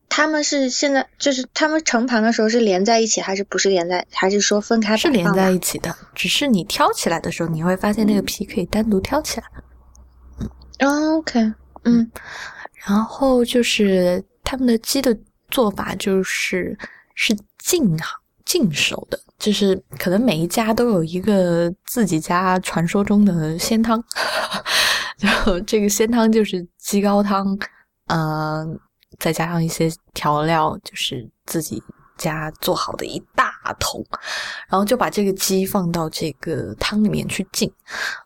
[0.08, 4.96] 他们是现在就是他们盛盘的时候是连在一起，还是不是连在，还是说分开？
[4.96, 9.46] 是连在一起的，只是你挑起来的时候，你会发现那个皮可以单独挑起来。
[10.78, 12.08] 嗯，OK，嗯，
[12.86, 15.18] 然后就是他们的鸡的
[15.50, 16.78] 做法就是
[17.14, 17.98] 是净
[18.44, 19.18] 净熟的。
[19.40, 24.02] 就是可能每一家都有一个自己家传说中的鲜汤，
[25.18, 27.58] 然后这个鲜汤就是鸡高汤，
[28.08, 28.78] 嗯，
[29.18, 31.82] 再加上一些调料，就是自己
[32.18, 34.04] 家做好的一大桶，
[34.68, 37.72] 然后就把这个鸡放到这个汤里面去浸，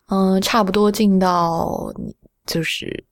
[0.09, 1.91] 嗯，差不多浸到
[2.45, 3.03] 就是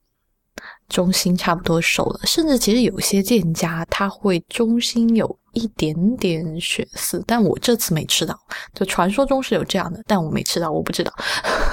[0.90, 5.40] 中心差不多熟了，甚至其实有些店家他会中心有。
[5.54, 8.36] 一点点血丝，但我这次没吃到。
[8.74, 11.14] 就传说中是有这样的，但我没吃到，我不知道。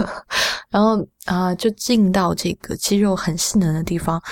[0.68, 4.22] 然后啊，就进到这个鸡肉很细嫩的地方，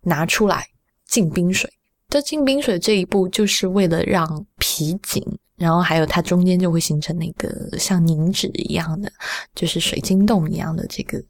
[0.00, 0.66] 拿出来
[1.06, 1.70] 进冰水。
[2.08, 5.22] 这进冰水这一步，就是为了让皮紧，
[5.56, 9.12] 然后还有它中间就会形成那个像凝脂一样的，
[9.54, 11.22] 就是水晶洞一样的这个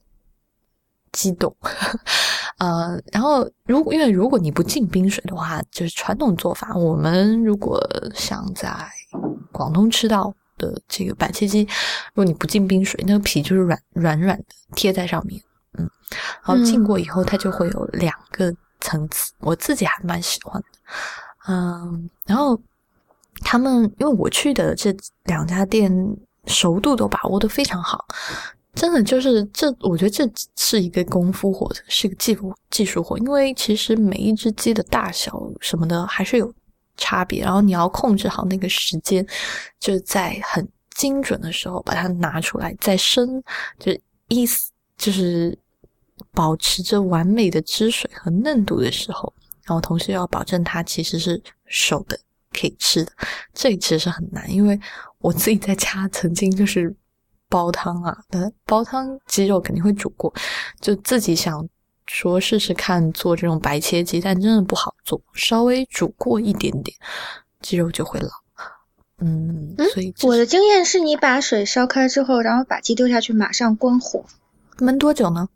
[1.12, 1.54] 激动。
[2.58, 6.74] 呃，然后如果因为如果你不进冰水的话，就是传统做法。
[6.74, 7.80] 我们如果
[8.14, 8.68] 想在
[9.52, 14.44] 广东吃到的这个板切鸡，如果你不进冰水，那个皮就是软软软的
[14.74, 15.40] 贴在上面，
[15.78, 15.88] 嗯，
[16.44, 19.32] 然后浸过以后，它就会有两个层次。
[19.38, 20.66] 我自己还蛮喜欢的，
[21.46, 22.60] 嗯，然后
[23.42, 24.92] 他们因为我去的这
[25.26, 25.92] 两家店
[26.46, 28.04] 熟度都把握的非常好。
[28.78, 30.24] 真的就是这，我觉得这
[30.56, 33.18] 是一个功夫活，是个技术技术活。
[33.18, 36.54] 因为其实每一只鸡的大小什么的还是有
[36.96, 39.26] 差别，然后你要控制好那个时间，
[39.80, 43.42] 就在很精准的时候把它拿出来，再生，
[43.80, 43.92] 就
[44.28, 45.58] 意思就是
[46.30, 52.16] 保持着完美的汁水和嫩度的时候，然后同时要保证它其实是熟的，
[52.52, 53.10] 可以吃的。
[53.52, 54.78] 这其实是很难，因为
[55.18, 56.94] 我自己在家曾经就是。
[57.48, 60.32] 煲汤啊，呃，煲汤鸡肉肯定会煮过，
[60.80, 61.66] 就自己想
[62.06, 66.96] 说试试看做这种白切鸡，但真的不好做，稍微煮过一点点，
[67.60, 68.28] 鸡肉就会老。
[69.20, 74.24] 嗯，所以我的经验是你把水烧开之后，然后把鸡丢下去，马上关火，
[74.78, 75.48] 焖多久呢？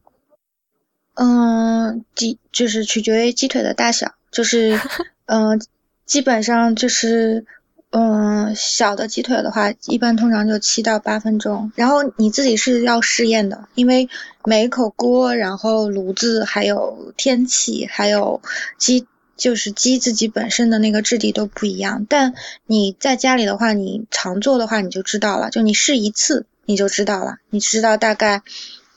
[1.15, 4.81] 嗯，鸡就是取决于鸡腿的大小，就是
[5.27, 5.61] 嗯，
[6.07, 7.47] 基本上就是
[7.93, 11.71] 嗯，小的鸡腿的话，一般通常就七到八分钟。
[11.77, 14.09] 然后你自己是要试验的，因为
[14.45, 18.41] 每一口锅、然后炉子、还有天气、还有
[18.79, 22.07] 鸡，就是鸡自己本身的那个质地都不一样。
[22.09, 22.35] 但
[22.67, 28.43] 你在家里的话，你常做的话，你就知道了，就你试一次你就知道了，你知道大概。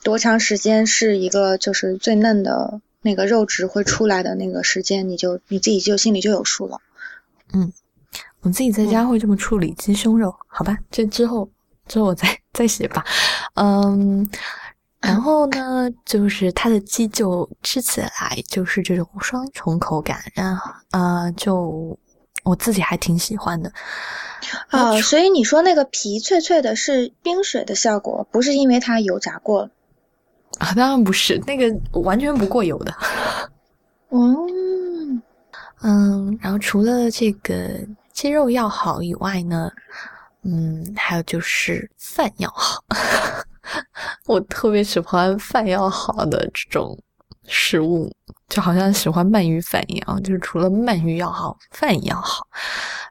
[0.03, 6.77] 多长时间是一个就是最嫩的那个肉质会出来的那个时间，你就你自己就心里就有数了。
[7.51, 7.73] 嗯，
[8.45, 10.77] 我自己在家会这么处理鸡胸肉，好吧？
[10.91, 11.49] 这之后
[11.87, 13.03] 之后我再再写吧。
[13.55, 14.29] 嗯，
[15.01, 21.97] 然后呢，就是它的鸡就吃起来就是这种双重口感，然后呃，就
[22.43, 23.71] 我自己还挺喜欢的。
[24.69, 29.71] 啊，所以你说那个皮脆脆的是冰水的效果，不是因为它油炸过了。
[30.59, 32.93] 啊，当然不是，那个完全不过油的。
[34.11, 35.19] 嗯
[35.81, 37.79] 嗯，然后除了这个
[38.15, 39.69] 鸡肉要好以外呢，
[40.43, 42.81] 嗯，还有就是饭要好。
[44.25, 46.97] 我特别喜欢饭要好的这种
[47.45, 48.09] 食物，
[48.47, 52.47] 就好像喜欢鳗鱼饭一样，就是除了鳗鱼要好，饭也要好。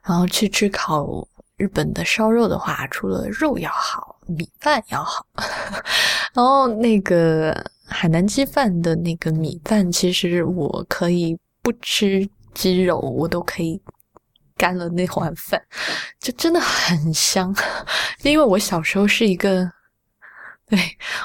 [0.03, 1.07] 然后去吃烤
[1.55, 4.13] 日本的烧肉的话，除了肉要好。
[4.27, 5.23] 米饭要好，
[6.33, 13.79] 然后那个海南鸡饭的那个米饭，其实我可以不吃鸡肉，我都可以
[14.57, 15.61] 干了那碗饭，
[16.19, 17.55] 就真的很香。
[18.23, 19.69] 因为我小时候是一个，
[20.67, 20.79] 对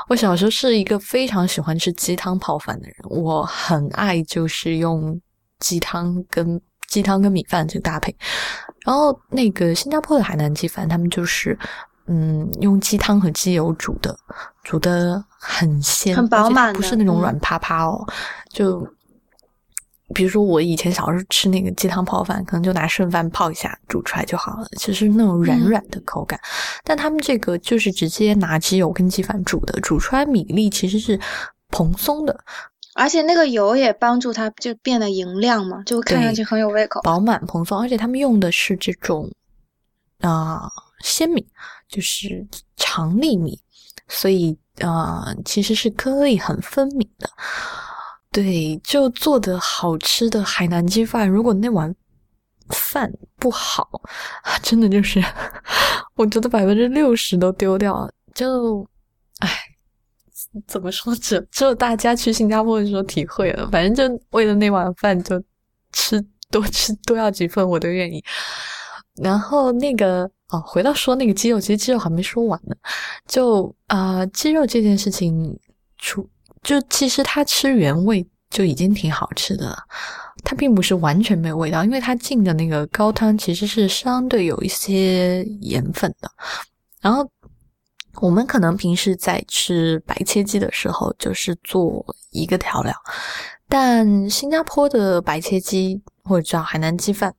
[0.09, 5.21] 我小时候是一个非常喜欢吃鸡汤泡饭的人，我很爱就是用
[5.59, 8.15] 鸡汤跟鸡汤跟米饭这个搭配。
[8.85, 11.59] 然后那个新加坡的海南鸡饭，他们就是。
[12.13, 14.19] 嗯，用鸡汤和鸡油煮的，
[14.65, 18.05] 煮的很鲜，很饱满，不是那种软趴趴哦。
[18.49, 18.85] 就
[20.15, 24.69] 比如说我以前小时候吃那个鸡汤泡饭，可能就拿剩饭泡一下，煮出来就好了。
[24.77, 26.39] 其实那种软软的口感，
[26.85, 31.19] 但他们这个就是直接拿鸡油跟鸡饭煮的，煮出来米粒其实是
[31.71, 32.39] 蓬松的，
[32.95, 37.81] 而且那个油也帮助它就变得莹亮嘛，就看上去很有胃口，饱满蓬松。
[37.81, 39.31] 而且他们用的是这种
[40.21, 40.71] 啊
[41.01, 41.47] 鲜米。
[41.89, 42.47] 就是
[42.77, 43.61] 长粒米，
[44.07, 47.29] 所以啊，其实是颗粒很分明的。
[48.33, 51.95] 对，就做的好吃的海南鸡饭，如果那碗
[52.69, 53.89] 饭不好，
[54.63, 55.23] 真的就是，
[56.15, 58.09] 我觉得百分之六十都丢掉。
[58.35, 58.87] 就，
[59.41, 59.51] 唉，
[60.67, 61.15] 怎么说？
[61.17, 63.69] 只只有大家去新加坡的时候体会了。
[63.71, 65.43] 反正就为了那碗饭，就
[65.93, 68.23] 吃多吃多要几份，我都愿意。
[69.17, 70.31] 然后那个。
[70.53, 72.75] 哦，回到说那个鸡肉，其实鸡肉还没说完呢。
[73.29, 75.57] 就啊，鸡肉这件事情，
[75.97, 76.29] 出
[76.63, 79.79] 就其实它吃原味就已经挺好吃的了。
[80.43, 86.31] 它并不是完全没有味道，因为它进的那个高汤其实是相对有一些盐分的。
[87.01, 87.29] 然后
[88.23, 92.95] 我们可能平时在吃白切鸡的时候，就是做一个调料，
[93.69, 97.35] 但新加坡的白切鸡或者叫海南鸡饭，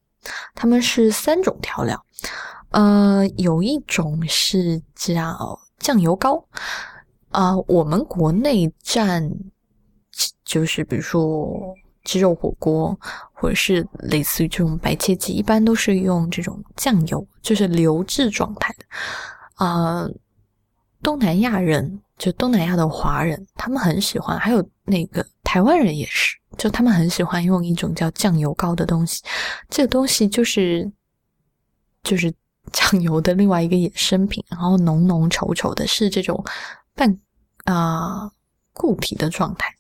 [0.54, 2.06] 他们是三种调料。
[2.70, 6.46] 呃，有一种是叫酱油膏，
[7.32, 9.32] 啊，我们国内蘸，
[10.44, 12.98] 就是比如说鸡肉火锅，
[13.34, 18.86] 或者是类似于这种白切鸡，一般都是用这种酱油，就是流质状态的。
[19.66, 20.06] 啊，
[21.02, 29.24] 东南亚人，就东南亚的华人，他们很喜欢，还有那个台湾人也是，就他们很喜欢用一种叫酱油膏的东西，
[29.70, 30.92] 这个东西就是，
[32.04, 32.34] 就是。
[32.72, 36.42] 酱油的另外一个衍生品，然后浓浓稠稠的，是这种
[36.96, 37.20] 半
[37.66, 38.32] 啊
[38.74, 39.74] 固体的状态。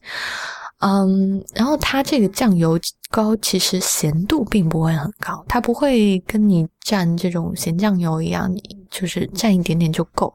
[0.79, 2.79] 嗯，然后它这个酱油
[3.11, 10.33] 膏其实咸度并不会很高，它不会跟你蘸这种咸酱油一样，你就是蘸一点点就够。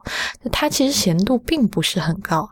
[0.49, 2.49] 它其实咸度并不是很高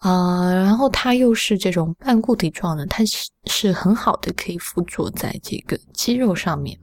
[0.00, 6.78] 啊，然后它又是这种半固体状的，它是是很好的可以附着在这个鸡肉上面。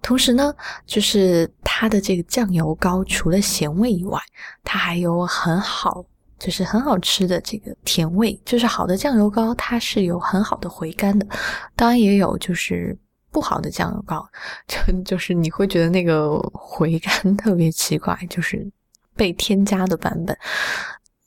[0.00, 0.54] 同时呢，
[0.86, 4.20] 就是它的这个酱油膏，除了咸味以外，
[4.64, 6.04] 它还有很好，
[6.38, 8.40] 就是很好吃的这个甜味。
[8.44, 11.26] 就是好的酱油膏，它是有很好的回甘的。
[11.74, 12.96] 当然也有就是
[13.30, 14.26] 不好的酱油膏，
[14.66, 18.66] 就 就是你会觉得那个回甘特别奇怪，就是
[19.14, 20.36] 被添加的版本。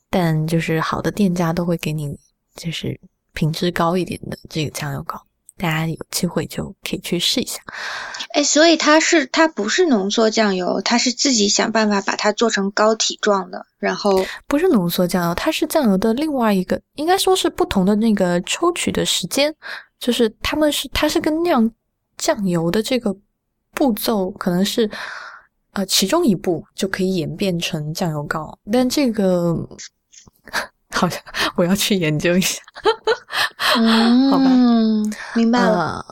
[0.10, 2.18] 但就是好的店家都会给你，
[2.56, 3.00] 就是
[3.34, 5.22] 品质高一点的这个酱油膏。
[5.62, 7.62] 大家有机会就可以去试一下。
[8.34, 19.54] 哎，所以它是它不是浓缩酱油，它是自己想办法把它做成膏体状的，然后不是浓缩酱油，它是酱油的另外一个，应该说是不同的那个抽取的时间，
[20.00, 21.70] 就是他们是它是跟酿
[22.18, 23.16] 酱油的这个
[23.74, 24.90] 步骤可能是
[25.74, 29.56] 呃其中一步就可以演变成酱油膏，但这个
[30.98, 31.22] 好像
[31.56, 32.62] 我要去研究一下。
[34.30, 34.46] 好吧，
[35.36, 36.04] 明白了。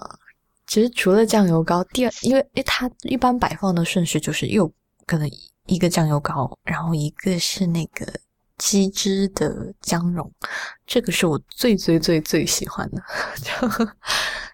[0.68, 4.72] 其实除了酱油膏，第二，因为诶，它一般摆放的顺序就是又
[5.06, 5.30] 可能
[5.66, 8.06] 一个酱油膏，然后一个是那个
[8.58, 10.32] 鸡汁的姜蓉，
[10.86, 13.02] 这个是我最最最最喜欢的，
[13.42, 13.88] 就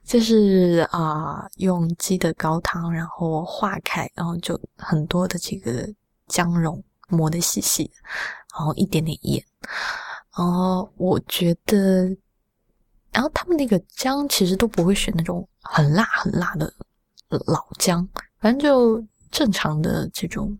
[0.05, 5.85] 就是啊，用鸡的高汤，然后化开，然后就很多的这个
[6.27, 7.93] 姜蓉磨得细细的，
[8.57, 9.43] 然后一点点盐，
[10.37, 12.15] 然后我觉得。
[13.11, 16.69] 然后他们那个姜其实都不会选那种很辣很辣的
[17.29, 18.05] 老姜，
[18.41, 20.59] 反正就正常的这种，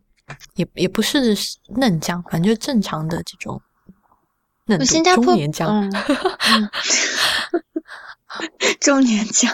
[0.56, 1.36] 也也不是
[1.68, 3.62] 嫩姜，反正就正常的这种
[4.68, 5.92] 嫩中年姜，
[8.80, 9.54] 中年姜。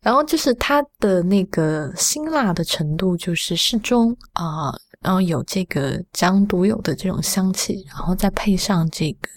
[0.00, 9.28] 然后就是它的那个辛辣的程度就是适中啊，然后有这个姜独有的这种香气，然后再配上这个。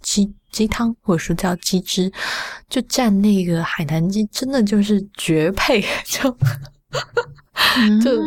[0.00, 2.10] 鸡鸡汤，或者说叫鸡汁，
[2.68, 5.84] 就蘸那个海南鸡，真的就是绝配。
[6.06, 6.30] 就
[8.00, 8.22] 就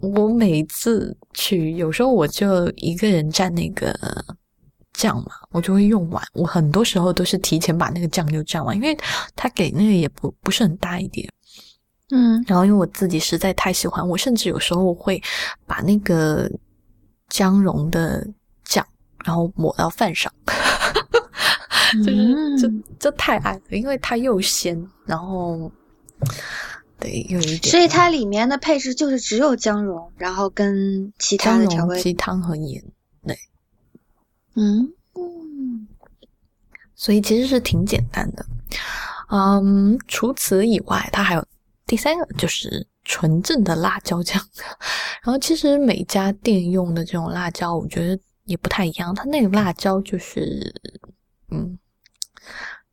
[0.00, 3.98] 我每次去，有时候我就一个人蘸那个
[4.92, 6.22] 酱嘛，我就会用完。
[6.34, 8.96] 我很多时候都是提前把那个酱就蘸完，因为
[9.34, 11.26] 他给那个也不不是很大一点。
[12.10, 15.22] 嗯，然后因为我自己实在太喜欢，我甚至有时候会
[15.66, 16.50] 把那个
[17.28, 18.26] 姜蓉的
[18.64, 18.86] 酱，
[19.24, 20.32] 然后抹到饭上。
[22.04, 25.72] 就是就就太爱了，因为它又鲜，然后
[27.00, 32.84] 对又一点，所以它里面的配置就是只有姜蓉，然后跟其他的调味鸡汤和盐，
[33.26, 33.38] 对，
[34.54, 34.92] 嗯
[36.94, 38.44] 所以其实是挺简单的。
[39.30, 41.46] 嗯，除此以外，它还有
[41.88, 44.40] 第三个就是纯正的辣椒酱。
[45.24, 49.12] 然后其实每家店用的这种辣椒，我觉得也不太一样。
[49.12, 50.72] 它那个辣椒就是。
[51.50, 51.78] 嗯，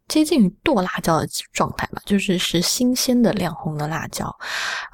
[0.07, 4.33] 接近于剁辣椒的状态吧，就是是新鲜的亮红的辣椒，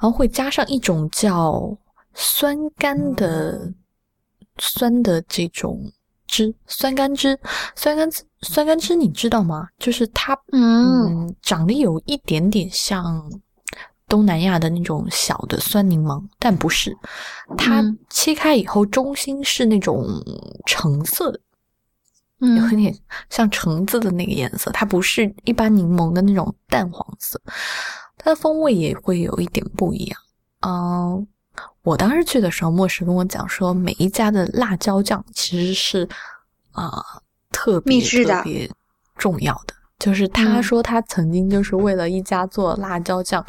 [0.00, 1.78] 后会加上一种叫
[2.12, 3.72] 酸甘的
[4.58, 5.80] 酸的这种
[6.26, 7.38] 汁，酸甘汁，
[7.76, 9.68] 酸甘酸甘汁，你知道吗？
[9.78, 13.30] 就是它，嗯，长得有一点点像
[14.12, 16.94] 东南亚的那种小的酸柠檬，但不是，
[17.56, 20.06] 它切开以后中心是那种
[20.66, 21.40] 橙色的。
[22.40, 22.94] 有点
[23.30, 27.40] 像橙子的那个颜色，它不是一般柠檬的那种淡黄色，
[28.18, 30.20] 它的风味也会有一点不一样。
[30.60, 31.26] 嗯，
[31.82, 36.06] 我当时去的时候，莫石跟我讲说，每一家的辣椒酱其实是
[36.72, 37.02] 啊
[37.50, 38.70] 特别特别
[39.16, 43.44] 重要的，就是他说他曾经就是为了一家做辣椒酱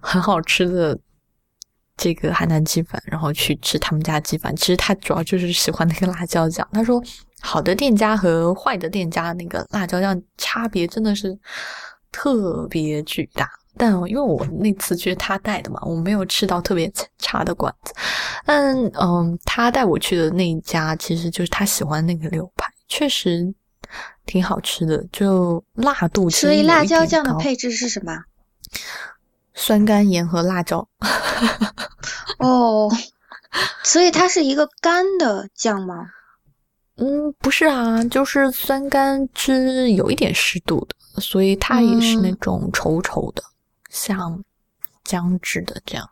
[0.00, 0.98] 很好吃的
[1.96, 4.54] 这个海南鸡饭，然后去吃他们家鸡饭。
[4.54, 7.02] 其实他主要就是喜欢那个辣椒酱，他说。
[7.42, 11.38] 好的店家和坏的店家那个辣椒酱差别真的是
[12.10, 17.92] 特别巨大，但因为我那次去他带的嘛，我没有吃到特别差的馆子。
[18.44, 23.54] 但嗯，他带我去的那一家其实就是他喜欢那个牛排，确实
[24.24, 26.28] 挺好吃的，就辣度。
[26.30, 28.24] 所以辣椒酱的配置是什么？
[29.54, 30.86] 酸甘盐和辣椒。
[32.38, 32.90] 哦，
[33.82, 36.10] 所以它是一个干的酱吗？
[36.96, 43.42] 嗯，不是啊，就是酸甘汁有一点湿度的，所以它也是那种稠稠的，
[43.90, 44.42] 像
[45.04, 46.08] 姜汁的这样。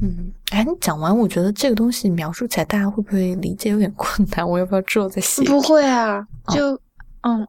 [0.00, 4.48] 嗯，哎，你讲完，我觉得这个东西描述起来，大家会不会理解有点困难？
[4.48, 5.42] 我要不要之后再写？
[5.44, 6.78] 不会啊，就
[7.22, 7.48] 嗯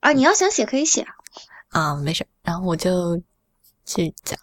[0.00, 1.06] 啊，你要想写可以写
[1.70, 2.26] 啊，没事。
[2.42, 3.16] 然后我就
[3.84, 4.38] 继续讲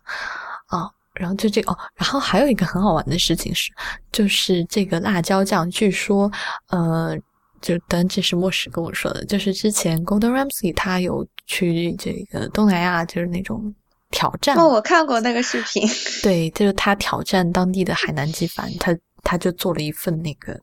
[0.67, 3.71] 啊，然后就这个哦，然后还有一个很好玩的事情是，
[4.11, 6.31] 就是这个辣椒酱，据说
[6.69, 7.17] 呃。
[7.59, 13.73] 就当这是莫石跟我说的，就是之前 Golden Ramsy 他有去这个东南亚，就是那种
[14.11, 14.55] 挑战。
[14.55, 15.89] 哦，我看过那个视频。
[16.21, 20.53] 对，就是他挑战当地的海南鸡饭，他他就做了一份那个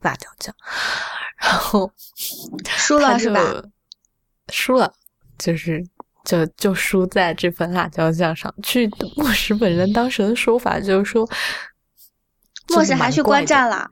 [0.00, 0.54] 辣椒酱，
[1.36, 1.90] 然后
[2.76, 3.40] 输了是吧？
[4.48, 4.92] 输了，
[5.38, 5.84] 就是
[6.24, 8.52] 就就输在这份辣椒酱上。
[8.62, 11.28] 据莫石本人当时的说法，就是说
[12.68, 13.90] 莫石还去观战了，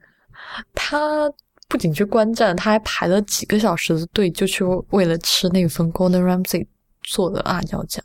[0.75, 1.31] 他。
[1.71, 6.67] 不仅去观战，他还排了几个小时的队，就去为了吃那份 Golden Ramsy
[7.03, 8.03] 做的辣椒酱。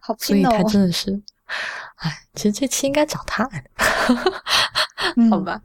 [0.00, 0.42] 好所以。
[0.42, 1.12] 他真的是，
[1.98, 3.64] 哎，其实这期应该找他来
[5.30, 5.62] 好吧？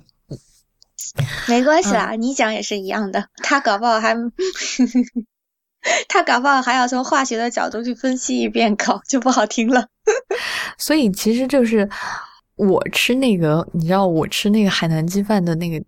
[1.47, 3.27] 没关系啦，你讲也是一样的。
[3.43, 4.15] 他搞不好还，
[6.07, 9.87] 他搞不好还要从化学的角度去分析一遍，搞就不好听了。
[10.77, 11.89] 所以其实就是
[12.55, 15.83] 我吃那个，你知道我吃那个海南鸡饭的那个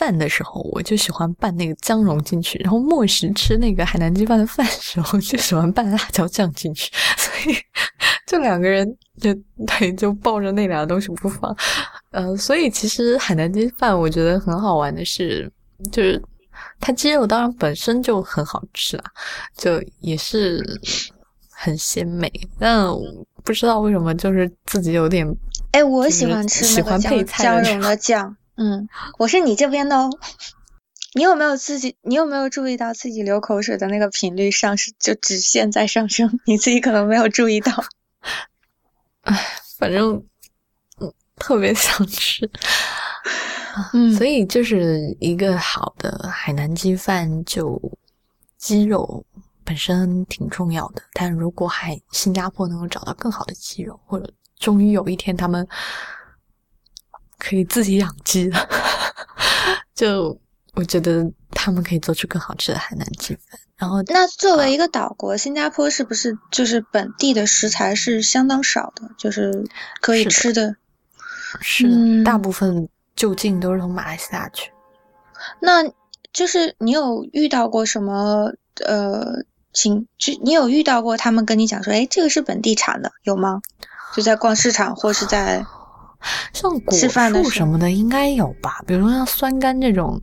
[0.00, 6.90] 饭的时候，我就喜欢拌那个姜蓉进去；然后莫时吃那个海南鸡饭的饭的时候，就喜欢拌辣椒酱进去。
[7.18, 7.54] 所以
[8.26, 9.34] 就两个人就
[9.66, 11.54] 对就抱着那两个东西不放。
[12.12, 15.52] 呃，所以其实海南鸡饭我觉得很好玩的是，
[15.92, 16.22] 就是
[16.80, 19.04] 它鸡肉当然本身就很好吃啦，
[19.54, 20.64] 就也是
[21.50, 22.86] 很鲜美，但
[23.44, 25.26] 不知道为什么就是自己有点
[25.72, 28.36] 哎，我喜欢吃喜欢那个姜配菜姜蓉的酱。
[28.62, 28.88] 嗯，
[29.18, 30.10] 我是你这边的哦。
[31.14, 31.96] 你有没有自己？
[32.02, 36.38] 你有没有注意到自己流口水的那个频率上升，就直线在上升？
[36.44, 37.72] 你自己可能没有注意到。
[39.78, 40.22] 反正
[41.00, 42.48] 嗯特别想吃。
[43.94, 47.80] 嗯 所以就是一个好的海南鸡饭，就
[48.58, 49.24] 鸡肉
[49.64, 51.02] 本身挺重要的。
[51.14, 55.66] 但如果海新加坡能够找到更好的鸡肉，或者终于有一天他们
[57.40, 58.68] 可以自己养鸡了，
[59.96, 60.38] 就
[60.74, 63.58] 我觉得他们可以做出更好吃的海南鸡饭。
[63.76, 69.64] 然后那作为一个岛国，新加坡是不是就是本地的食材是相当少的，就是
[70.02, 70.76] 可以吃的？
[71.60, 74.70] 是的嗯大部分就近都是从马来西亚去。
[75.60, 75.82] 那
[76.32, 78.52] 就是你有遇到过什么
[78.84, 80.06] 呃情？
[80.18, 83.62] 就你有遇到过他们跟你讲说，哎，这个是本地产的，有吗？
[84.14, 85.64] 就在逛市场或是在
[86.52, 90.20] 像果树什么的应该有吧，比如说像酸柑这种，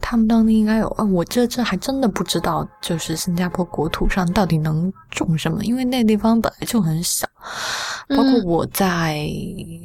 [0.00, 0.88] 他们当地应该有。
[0.90, 7.26] 啊，我这这还真的不知道，就是新加坡国土上到底能种什么，因为那地方本来就很小。
[8.08, 9.28] 包括嗯我在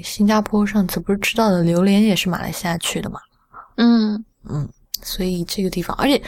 [0.04, 3.20] 新加坡上次不是吃到的榴莲也是马来西亚去的嘛，
[3.78, 4.68] 嗯嗯，
[5.04, 6.20] 所以这个地方，而且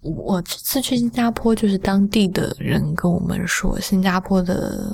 [0.00, 4.84] 我这次去新加坡，就是当地的人跟我们说，新加坡的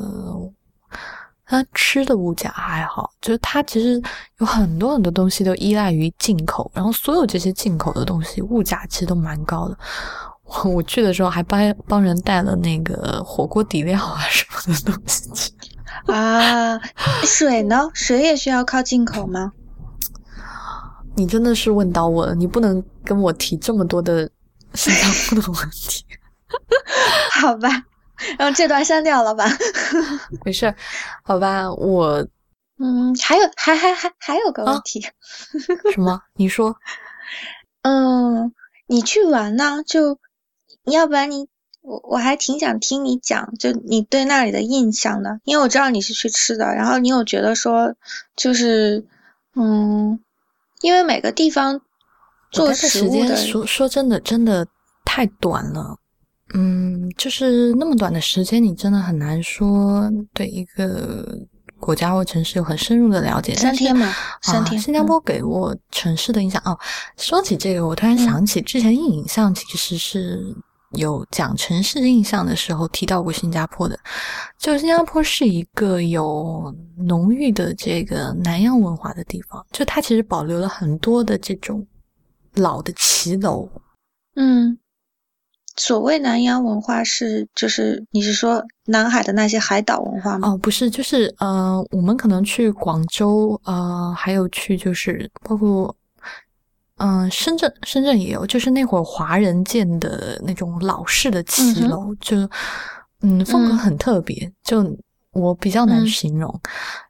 [1.50, 4.00] 它吃的物价还好，就是它其实
[4.38, 9.76] 有很多很多东西都依赖于进口，然后所有这些进口的东西物价其实都蛮高的。
[10.44, 15.52] 我 我去的时候还帮帮人带了那个火锅底料啊什么的东西去。
[16.06, 16.78] 啊，
[17.24, 17.90] 水呢？
[17.94, 19.52] 水也需要靠进口吗？
[21.16, 24.30] 你真的是问到我了，你不能跟我提这么多的
[24.74, 26.04] 新加坡的问题。
[27.42, 27.68] 好吧，
[28.38, 29.46] 然后这段删掉了吧。
[30.44, 30.74] 没事，
[31.22, 32.26] 好吧，我
[32.78, 35.00] 嗯，还有还还还还有个问啊题，
[35.92, 36.22] 什么？
[36.34, 36.76] 你说
[37.82, 38.52] 嗯，
[38.86, 40.18] 你去玩呢，就
[40.84, 41.48] 要不然你
[41.82, 47.94] 我我还挺想听你讲，就你对那里的印象的，因为我知道你是去吃的，然后你有觉得说
[48.34, 49.06] 就是
[49.54, 50.20] 嗯，
[50.80, 51.80] 因为每个地方我
[52.50, 54.66] 做待的时间说说真的，真的
[55.04, 55.98] 太短了。
[56.54, 61.38] 嗯，就是那么短的时间，你真的很难说对一个
[61.78, 63.54] 国家或城市有很深入的了解。
[63.54, 66.76] 三天嘛，三啊，天，新加坡给我城市的印象、哦，
[67.16, 70.42] 说起这个，我突然嗯想起之前印影像其实是
[70.98, 73.96] 有讲城市印象的时候提到过新加坡的，
[74.58, 81.86] 就新加坡是一个有浓郁的这个南洋文化的地方，就它其实保留了很多的这种
[82.54, 83.70] 老的骑楼，
[84.34, 84.76] 嗯。
[85.76, 90.48] 所谓南洋文化是，就是你是说南海的那些海岛文化吗？
[90.48, 95.96] 哦，不是，就是呃，我们可能去广州，呃，还有去就是包括，
[96.98, 102.36] 嗯、深圳，深圳也有，就是那会儿华人建的那种老式的骑楼，就
[103.22, 104.84] 嗯，风格嗯很特别，就
[105.32, 106.60] 我比较难嗯形容。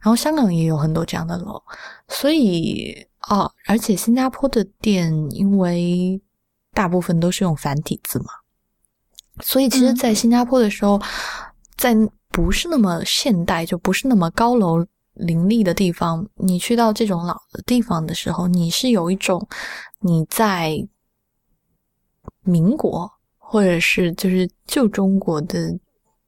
[0.01, 1.61] 然后香港也有很多这样的楼，
[2.09, 2.95] 所以
[3.29, 6.21] 哦，而且新加坡的店因为
[6.73, 8.27] 大部分都是用繁体字嘛。
[9.43, 11.01] 所以其实，嗯在新加坡的时候，
[11.77, 11.95] 在
[12.31, 19.47] 不是那么现代，就不是那么高楼林立的地方，你去到这种老的地方的时候，你是有一种
[20.01, 20.87] 你在
[22.43, 25.79] 民国或者是就是旧中国的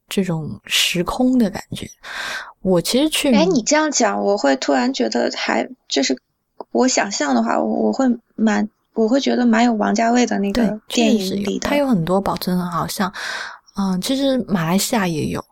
[0.09, 1.89] 这种时空的感觉。
[2.61, 6.17] 我其实去，哎，你这样讲，我会突然觉得还就是
[6.71, 8.05] 我想象的话，我我会
[8.35, 13.11] 蛮我会觉得蛮有王家卫的那个电影里的，他有很多保存很好，像
[13.75, 15.43] 嗯，其实马来西亚也有，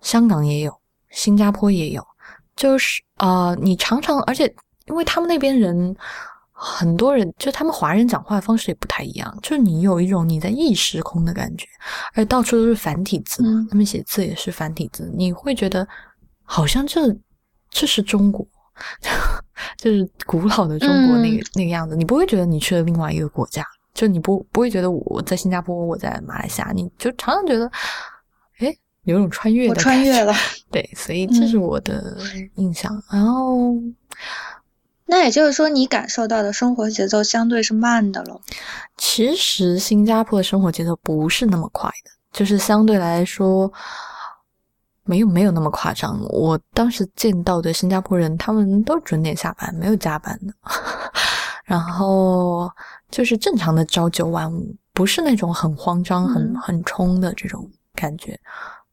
[0.00, 0.72] 香港也有，
[1.10, 2.06] 新加坡也有，
[2.54, 4.46] 就是呃，你常常，而且
[4.86, 5.96] 因为他们那边人
[6.52, 11.66] 很多人，就他们华人讲话的方式也不太一样，就是你有一种你在异时空的感觉，
[12.14, 13.66] 而到处都是繁体字，嗯。
[13.68, 15.86] 他们写字也是繁体字，你会觉得
[16.44, 17.14] 好像这
[17.68, 18.46] 这是中国，
[19.86, 21.94] 就是古老的中国那个那个样子。
[21.94, 23.64] 你不会觉得你去了另外一个国家，
[23.94, 27.70] 就你不不会觉得我在新加坡，我在马来西亚，你就常常觉得，
[28.58, 30.34] 哎，有种穿越的穿越了。
[30.72, 32.18] 对，所以 这是我的
[32.56, 33.00] 印象。
[33.12, 33.74] 然后，
[35.04, 38.40] 那也就是说，你感受到的生活节奏相对是慢的了。
[38.96, 43.72] 其实新加坡的生活节奏不是那么快的，就是相对来说。
[45.06, 50.52] 没有没有那么夸张，我当时见到的新加坡人，他们都准点下班，没有加班的，
[51.64, 52.70] 然后
[53.10, 58.38] 就是正常的朝九晚五，不是那种很慌张、很很冲的这种感觉，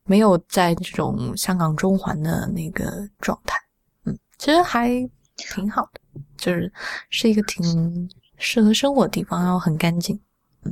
[0.06, 3.58] 没有在这种香港中环的那个状态，
[4.06, 4.90] 嗯，其实还
[5.36, 6.00] 挺好的，
[6.38, 6.72] 就是
[7.10, 8.08] 是一个挺
[8.38, 10.16] 适合生活的地方，然后很干净。
[10.64, 10.72] 嗯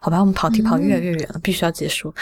[0.00, 2.12] 好吧，我们跑题跑越来越远了，必须要结束。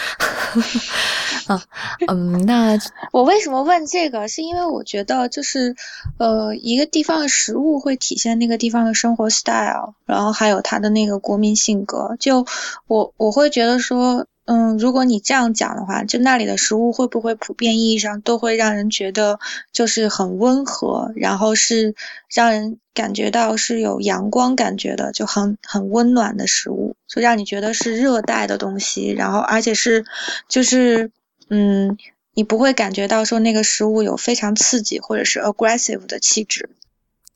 [1.51, 1.62] 啊，
[2.07, 2.78] 嗯，那
[3.12, 4.28] 我为什么问这个？
[4.28, 5.74] 是因为我觉得就是，
[6.18, 12.16] 呃，一个地方的食物会体现那个地方的生活 style，然后还有它的那个国民性格。
[12.20, 12.46] 就
[12.86, 14.26] 我我会觉得说。
[14.46, 19.38] 嗯，如果你这样讲的话，就那里的食物会不会普遍意义上都会让人觉得
[19.70, 21.94] 就是很温和，然后是
[22.34, 30.05] 让人感觉到是有阳光感觉的，就很很温暖的食物，就让你觉得是热带的东西，然后而且是
[30.48, 31.12] 就是
[31.51, 31.98] 嗯，
[32.32, 36.70] 你不会感觉到说那个食物有非常刺激或者是 aggressive 的气质。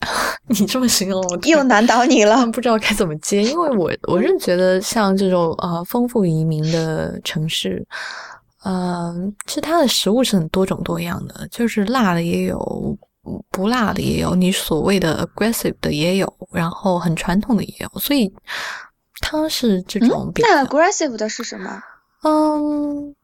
[0.48, 3.42] 你这么形容，又难倒你了， 不知道该怎么接。
[3.42, 7.86] 因为我我是觉得，像这种呃丰富移民的城市，
[8.64, 12.98] 嗯，其实它的食物是很多种多样的，就是辣的也有，
[13.50, 18.30] 不辣的也有，你所谓的 aggressive 的也有，然后很传统的也有，所以
[19.20, 20.30] 它是这种。
[20.36, 21.82] 那 aggressive 的是什么？
[22.24, 23.14] 嗯，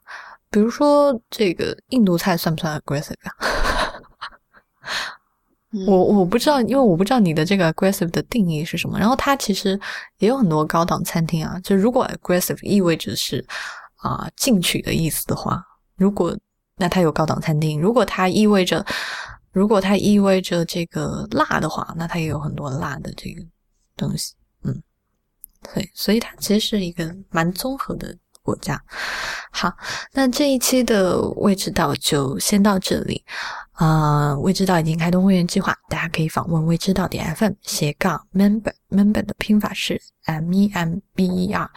[0.51, 3.35] 比如说这个印度菜算不算 aggressive 呀？
[5.87, 8.99] 我我不知道，因为我不知道你的这个 aggressive 的定义是什么。
[8.99, 9.79] 然后它其实
[10.19, 11.61] 也有很多高档餐厅啊。
[11.61, 13.45] 就如果 aggressive 意味着是
[13.99, 16.37] 啊进取的意思的话，如果
[16.75, 18.85] 那它有高档餐厅；如果它意味着
[19.53, 23.41] 如果它意味着这个辣的话，那它也有很多辣的这个
[23.97, 24.35] 东西。
[24.65, 24.83] 嗯，
[25.73, 28.17] 对，所以它其实是一个蛮综合的
[28.57, 28.81] 这样。
[29.51, 29.73] 好，
[30.13, 33.25] 那这一期的未知道就先到这里。
[33.81, 41.71] 啊，未知道已经开通会员计划，大家可以访问未知道点 FM 斜杠 member，member 的拼法是 M E M B E R。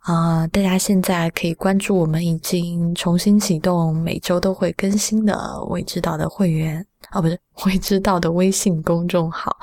[0.00, 6.84] 啊，大家现在可以关注我们已经重新启动，每周都会更新的未知道的会员。
[7.12, 9.56] 哦，不是 未知道的微信公众号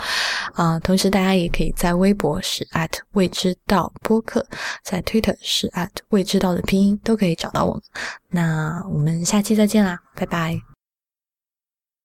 [0.54, 2.68] 啊，同时大家也可以在微博是
[3.12, 4.44] 未知道播客，
[4.84, 5.72] 在 Twitter 是
[6.10, 7.84] 未知道的拼音都可以找到我们。
[8.30, 10.75] 那我们下期再见啦，拜拜。